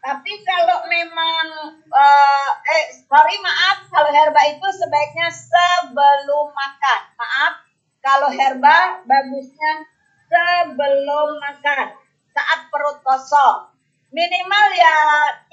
[0.00, 7.00] Tapi kalau memang uh, eh sorry maaf kalau herba itu sebaiknya sebelum makan.
[7.20, 7.54] Maaf
[8.00, 9.84] kalau herba bagusnya
[10.32, 12.00] sebelum makan
[12.32, 13.76] saat perut kosong.
[14.08, 14.96] Minimal ya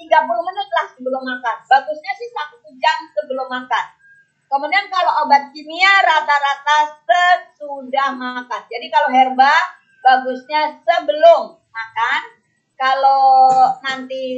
[0.48, 1.56] menit lah sebelum makan.
[1.68, 3.84] Bagusnya sih satu jam sebelum makan.
[4.48, 8.62] Kemudian kalau obat kimia rata-rata sesudah makan.
[8.64, 12.22] Jadi kalau herba bagusnya sebelum makan.
[12.76, 13.48] Kalau
[13.80, 14.36] nanti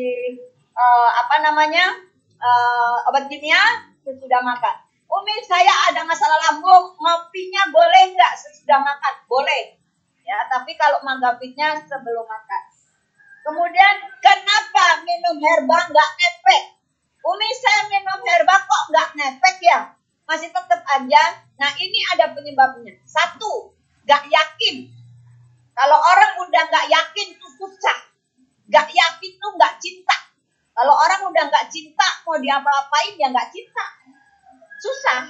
[0.70, 1.98] uh, apa namanya
[2.38, 4.86] uh, obat kimia sesudah makan.
[5.06, 9.14] Umi saya ada masalah lambung, ngopinya boleh nggak sesudah makan?
[9.26, 9.78] Boleh.
[10.26, 12.62] Ya, tapi kalau manggapitnya sebelum makan.
[13.46, 16.62] Kemudian kenapa minum herba nggak efek?
[17.22, 19.94] Umi saya minum herba kok nggak ngefek ya?
[20.26, 21.22] Masih tetap aja.
[21.54, 22.98] Nah ini ada penyebabnya.
[23.06, 23.70] Satu,
[24.02, 24.90] nggak yakin.
[25.76, 27.98] Kalau orang udah nggak yakin tuh susah.
[28.64, 30.16] Nggak yakin tuh nggak cinta.
[30.72, 33.84] Kalau orang udah nggak cinta, mau diapa-apain ya nggak cinta.
[34.80, 35.28] Susah.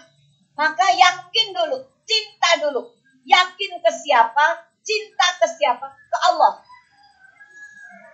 [0.54, 2.82] Maka yakin dulu, cinta dulu.
[3.26, 4.70] Yakin ke siapa?
[4.86, 5.86] Cinta ke siapa?
[5.90, 6.62] Ke Allah.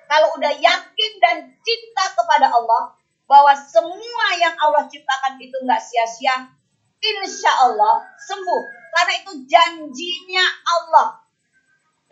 [0.08, 2.96] Kalau udah yakin dan cinta kepada Allah,
[3.28, 6.52] bahwa semua yang Allah ciptakan itu nggak sia-sia,
[7.00, 8.62] insya Allah sembuh.
[8.92, 11.21] Karena itu janjinya Allah.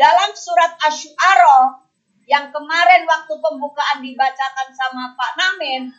[0.01, 1.77] Dalam surat Asy'ara
[2.25, 5.93] yang kemarin waktu pembukaan dibacakan sama Pak Namin,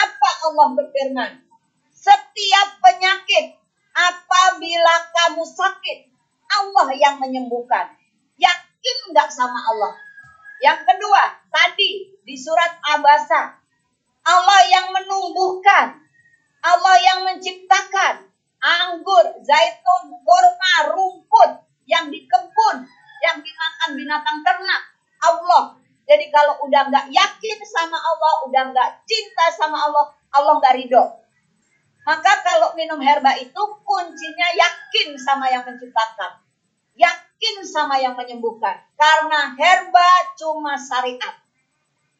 [0.00, 1.44] apa Allah berfirman?
[1.92, 3.52] Setiap penyakit
[3.92, 6.08] apabila kamu sakit,
[6.48, 8.00] Allah yang menyembuhkan.
[8.40, 9.92] Yakin nggak sama Allah?
[10.64, 13.60] Yang kedua, tadi di surat Abasa,
[14.24, 16.00] Allah yang menumbuhkan,
[16.64, 18.24] Allah yang menciptakan
[18.64, 22.88] anggur, zaitun, kurma, rumput yang di kebun,
[23.24, 24.82] yang dimakan binatang ternak,
[25.22, 25.64] Allah.
[26.08, 31.04] Jadi kalau udah nggak yakin sama Allah, udah nggak cinta sama Allah, Allah nggak ridho.
[32.08, 36.40] Maka kalau minum herba itu kuncinya yakin sama yang menciptakan.
[36.96, 38.80] Yakin sama yang menyembuhkan.
[38.96, 40.08] Karena herba
[40.40, 41.36] cuma syariat.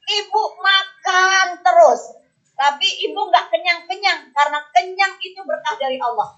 [0.05, 2.21] Ibu makan terus.
[2.53, 4.29] Tapi ibu nggak kenyang-kenyang.
[4.29, 6.37] Karena kenyang itu berkah dari Allah.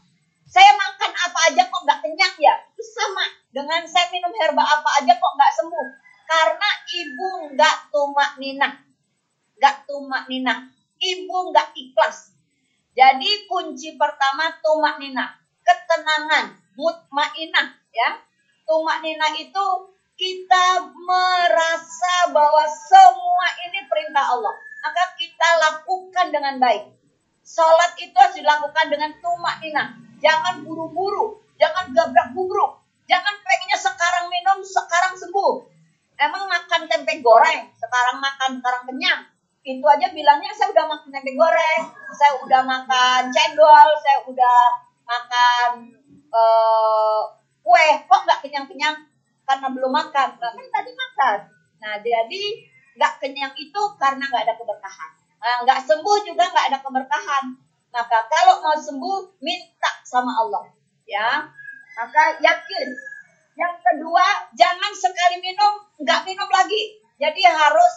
[0.51, 2.55] Saya makan apa aja kok nggak kenyang ya?
[2.74, 3.22] Itu sama
[3.55, 5.86] dengan saya minum herba apa aja kok nggak sembuh.
[6.26, 8.74] Karena ibu nggak tumak ninah.
[9.57, 10.59] Nggak tumak ninah.
[10.98, 12.34] Ibu nggak ikhlas.
[12.98, 15.38] Jadi kunci pertama tumak ninah.
[15.62, 16.59] Ketenangan.
[16.74, 18.11] Mutmainah ya
[18.70, 19.66] tumak nina itu
[20.14, 24.55] kita merasa bahwa semua ini perintah Allah.
[24.86, 26.94] Maka kita lakukan dengan baik.
[27.42, 29.84] Sholat itu harus dilakukan dengan tumak nina.
[30.21, 31.41] Jangan buru-buru.
[31.61, 32.81] Jangan gabrak gubruk.
[33.11, 35.66] Jangan pengennya sekarang minum, sekarang sembuh.
[36.21, 39.21] Emang makan tempe goreng, sekarang makan, sekarang kenyang.
[39.64, 44.61] Itu aja bilangnya saya udah makan tempe goreng, saya udah makan cendol, saya udah
[45.09, 45.71] makan
[46.31, 47.21] uh,
[47.61, 48.97] kue kok nggak kenyang-kenyang
[49.45, 51.39] karena belum makan nah, kan tadi makan
[51.81, 52.43] nah jadi
[52.95, 55.11] nggak kenyang itu karena nggak ada keberkahan
[55.43, 57.45] nah, nggak sembuh juga nggak ada keberkahan
[57.91, 60.70] maka kalau mau sembuh minta sama Allah.
[61.07, 61.51] Ya.
[61.99, 62.88] Maka yakin.
[63.59, 64.26] Yang kedua
[64.57, 67.03] jangan sekali minum nggak minum lagi.
[67.20, 67.95] Jadi harus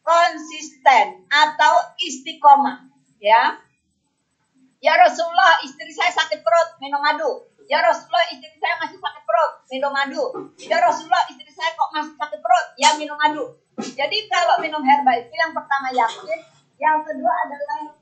[0.00, 2.88] konsisten atau istiqomah.
[3.20, 3.58] Ya.
[4.78, 9.52] Ya Rasulullah istri saya sakit perut minum madu Ya Rasulullah istri saya masih sakit perut,
[9.68, 10.24] minum madu.
[10.56, 13.44] Ya Rasulullah istri saya kok masih sakit perut, ya minum madu.
[13.76, 16.40] Jadi kalau minum herba itu yang pertama yakin,
[16.80, 17.92] yang kedua adalah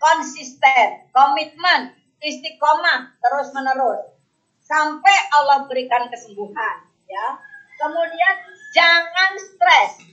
[0.00, 1.92] konsisten, komitmen,
[2.24, 4.16] istiqomah terus menerus
[4.64, 6.88] sampai Allah berikan kesembuhan.
[7.04, 7.26] Ya,
[7.76, 8.36] kemudian
[8.72, 10.08] jangan stres.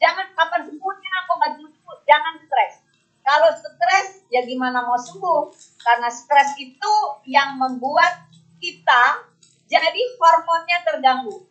[0.00, 2.74] Jangan kapan sembuhnya kok nggak sembuh, jangan stres.
[3.20, 5.52] Kalau stres ya gimana mau sembuh?
[5.84, 6.94] Karena stres itu
[7.28, 9.28] yang membuat kita
[9.68, 11.44] jadi hormonnya terganggu.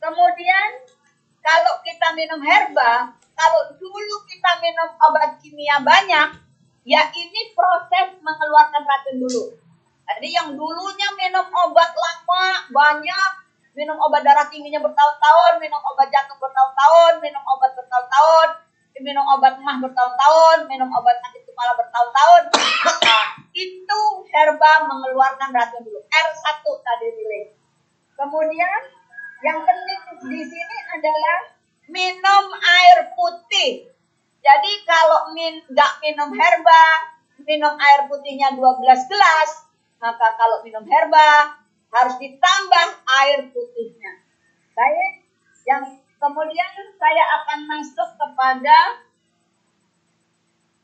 [0.00, 0.68] Kemudian
[1.44, 6.49] kalau kita minum herba, kalau dulu kita minum obat kimia banyak,
[6.84, 9.44] ya ini proses mengeluarkan racun dulu.
[10.10, 13.32] Jadi yang dulunya minum obat lama banyak,
[13.78, 18.48] minum obat darah tingginya bertahun-tahun, minum obat jantung bertahun-tahun, minum obat bertahun-tahun,
[18.98, 22.42] minum obat mah bertahun-tahun, minum obat sakit kepala bertahun-tahun,
[23.64, 24.00] itu
[24.34, 26.00] herba mengeluarkan racun dulu.
[26.10, 27.44] R1 tadi pilih.
[28.18, 28.80] Kemudian
[29.40, 31.38] yang penting di sini adalah
[31.88, 33.88] minum air putih.
[34.40, 36.84] Jadi kalau min nggak minum herba,
[37.44, 38.60] minum air putihnya 12
[39.08, 39.50] gelas,
[40.00, 41.60] maka kalau minum herba
[41.92, 42.86] harus ditambah
[43.20, 44.12] air putihnya.
[44.72, 45.12] Baik,
[45.68, 45.84] yang
[46.20, 49.00] Kemudian saya akan masuk kepada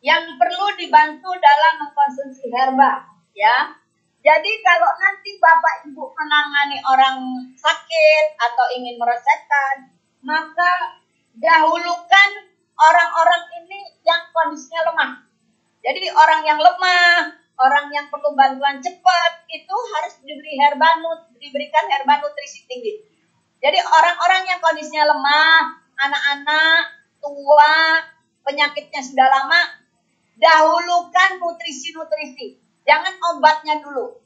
[0.01, 3.05] yang perlu dibantu dalam mengkonsumsi herba,
[3.37, 3.77] ya.
[4.25, 7.21] Jadi kalau nanti Bapak Ibu menangani orang
[7.53, 9.93] sakit atau ingin meresepkan,
[10.25, 11.05] maka
[11.37, 12.46] dahulukan
[12.77, 15.13] orang-orang ini yang kondisinya lemah.
[15.81, 21.01] Jadi orang yang lemah, orang yang perlu bantuan cepat itu harus diberi herba
[21.41, 23.01] diberikan herba nutrisi tinggi.
[23.63, 26.83] Jadi orang-orang yang kondisinya lemah, anak-anak,
[27.25, 28.05] tua,
[28.45, 29.61] penyakitnya sudah lama,
[30.37, 32.61] dahulukan nutrisi-nutrisi.
[32.87, 34.21] Jangan obatnya dulu.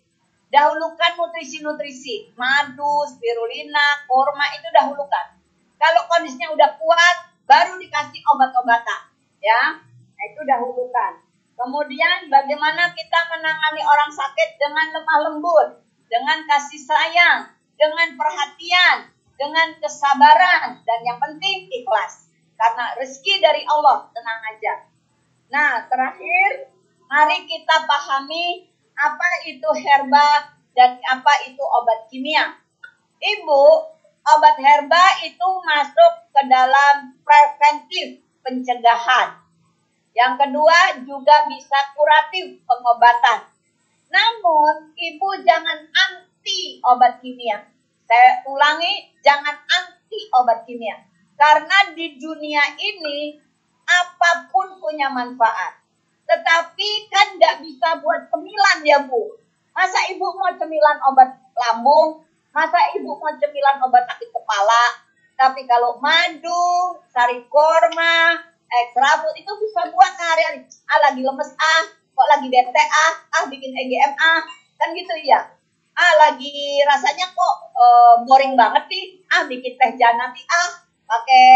[0.51, 2.35] Dahulukan nutrisi-nutrisi.
[2.35, 5.39] Madu, spirulina, korma itu dahulukan.
[5.81, 7.17] Kalau kondisinya udah kuat,
[7.51, 9.11] baru dikasih obat-obatan.
[9.43, 11.27] Ya, nah, itu dahulukan.
[11.59, 15.69] Kemudian bagaimana kita menangani orang sakit dengan lemah lembut,
[16.07, 22.31] dengan kasih sayang, dengan perhatian, dengan kesabaran, dan yang penting ikhlas.
[22.55, 24.75] Karena rezeki dari Allah, tenang aja.
[25.51, 26.71] Nah, terakhir,
[27.09, 32.57] mari kita pahami apa itu herba dan apa itu obat kimia.
[33.21, 33.65] Ibu,
[34.25, 39.41] obat herba itu masuk ke dalam preventif pencegahan.
[40.11, 43.47] Yang kedua juga bisa kuratif pengobatan.
[44.11, 47.63] Namun, ibu jangan anti obat kimia.
[48.11, 50.99] Saya ulangi, jangan anti obat kimia.
[51.39, 53.39] Karena di dunia ini,
[53.87, 55.79] apa pun punya manfaat.
[56.27, 59.39] Tetapi kan nggak bisa buat cemilan ya Bu.
[59.75, 62.27] Masa ibu mau cemilan obat lambung?
[62.51, 64.85] Masa ibu mau cemilan obat sakit kepala?
[65.39, 68.35] Tapi kalau madu, sari korma,
[68.67, 70.59] ekstra food itu bisa buat sehari-hari.
[70.91, 74.43] Ah lagi lemes ah, kok lagi bete ah, ah bikin EGM ah,
[74.83, 75.39] kan gitu ya.
[75.95, 80.71] Ah lagi rasanya kok uh, boring banget nih, ah bikin teh janati ah,
[81.07, 81.47] pakai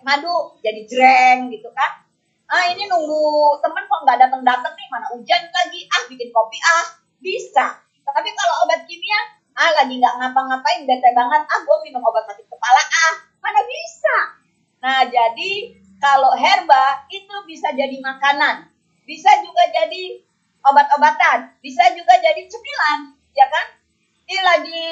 [0.00, 0.32] madu
[0.64, 1.92] jadi jreng gitu kan.
[2.48, 3.20] Ah ini nunggu
[3.60, 6.84] temen kok nggak datang datang nih, mana hujan lagi, ah bikin kopi ah,
[7.20, 7.68] bisa.
[8.08, 9.20] Tapi kalau obat kimia,
[9.58, 14.16] ah lagi nggak ngapa-ngapain, bete banget, ah gue minum obat sakit kepala ah, mana bisa.
[14.78, 18.70] Nah jadi kalau herba itu bisa jadi makanan,
[19.02, 20.22] bisa juga jadi
[20.62, 23.66] obat-obatan, bisa juga jadi cemilan, ya kan?
[24.28, 24.86] Ini lagi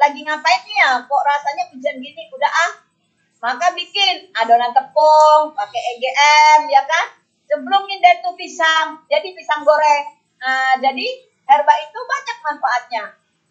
[0.00, 0.90] lagi ngapain nih ya?
[1.06, 2.22] Kok rasanya hujan gini?
[2.34, 2.72] Udah ah,
[3.38, 7.06] maka bikin adonan tepung, pakai EGM, ya kan?
[7.46, 10.04] Sebelumnya deh tuh pisang, jadi pisang goreng.
[10.42, 11.06] Nah, jadi
[11.48, 13.04] herba itu banyak manfaatnya.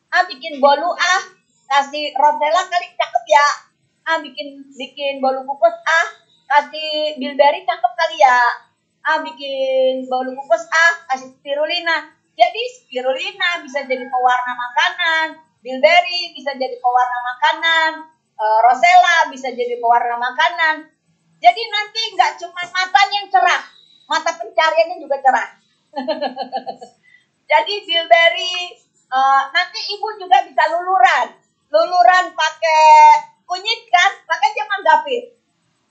[0.08, 1.22] Ah, bikin bolu ah,
[1.68, 3.48] kasih rosella kali cakep ya.
[4.08, 6.08] Ah, bikin bikin bolu kukus ah,
[6.48, 8.40] kasih bilberry cakep kali ya.
[9.04, 12.18] Ah, bikin bolu kukus ah, kasih spirulina.
[12.38, 15.28] Jadi spirulina bisa jadi pewarna makanan,
[15.66, 17.92] bilberry bisa jadi pewarna makanan,
[18.38, 20.86] e, rosella bisa jadi pewarna makanan.
[21.42, 23.62] Jadi nanti nggak cuma matanya yang cerah,
[24.06, 25.50] mata pencariannya juga cerah.
[27.50, 29.20] jadi bilberry e,
[29.52, 31.28] nanti ibu juga bisa luluran,
[31.72, 32.86] luluran pakai
[33.48, 34.68] kunyit kan, pakai jangan.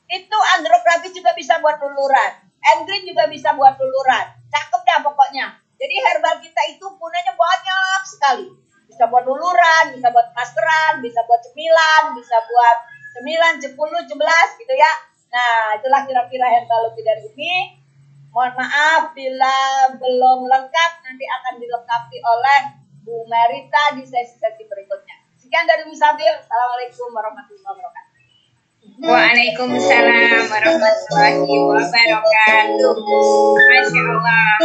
[0.06, 2.32] Itu andrografis juga bisa buat luluran,
[2.74, 4.26] endgreen juga bisa buat luluran.
[4.52, 5.46] Cakep dah pokoknya.
[5.76, 8.46] Jadi herbal kita itu gunanya banyak sekali.
[8.88, 12.76] Bisa buat luluran, bisa buat maskeran, bisa buat cemilan, bisa buat
[13.18, 14.92] cemilan, cepuluh, jebelas gitu ya.
[15.28, 17.54] Nah, itulah kira-kira herbal lebih dari ini.
[18.32, 19.56] Mohon maaf bila
[19.96, 22.60] belum lengkap, nanti akan dilengkapi oleh
[23.06, 25.14] Bu Merita di sesi-sesi berikutnya.
[25.38, 26.26] Sekian dari Misabil.
[26.26, 28.18] Assalamualaikum warahmatullahi wabarakatuh.
[28.98, 31.38] Waalaikumsalam warahmatullahi
[31.70, 32.94] wabarakatuh.
[33.62, 34.58] Masya Allah.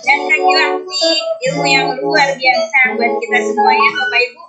[0.00, 4.42] Dan saya nih ilmu yang luar biasa buat kita semuanya Bapak Ibu.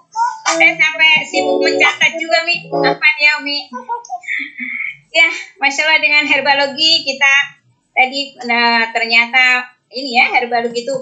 [0.55, 2.71] Saya sampai sibuk mencatat juga Mi.
[2.71, 3.67] Apa ya Mi?
[5.11, 5.27] Ya,
[5.59, 7.51] Masya Allah dengan herbalogi kita
[7.91, 10.95] tadi nah, ternyata ini ya herbalogi itu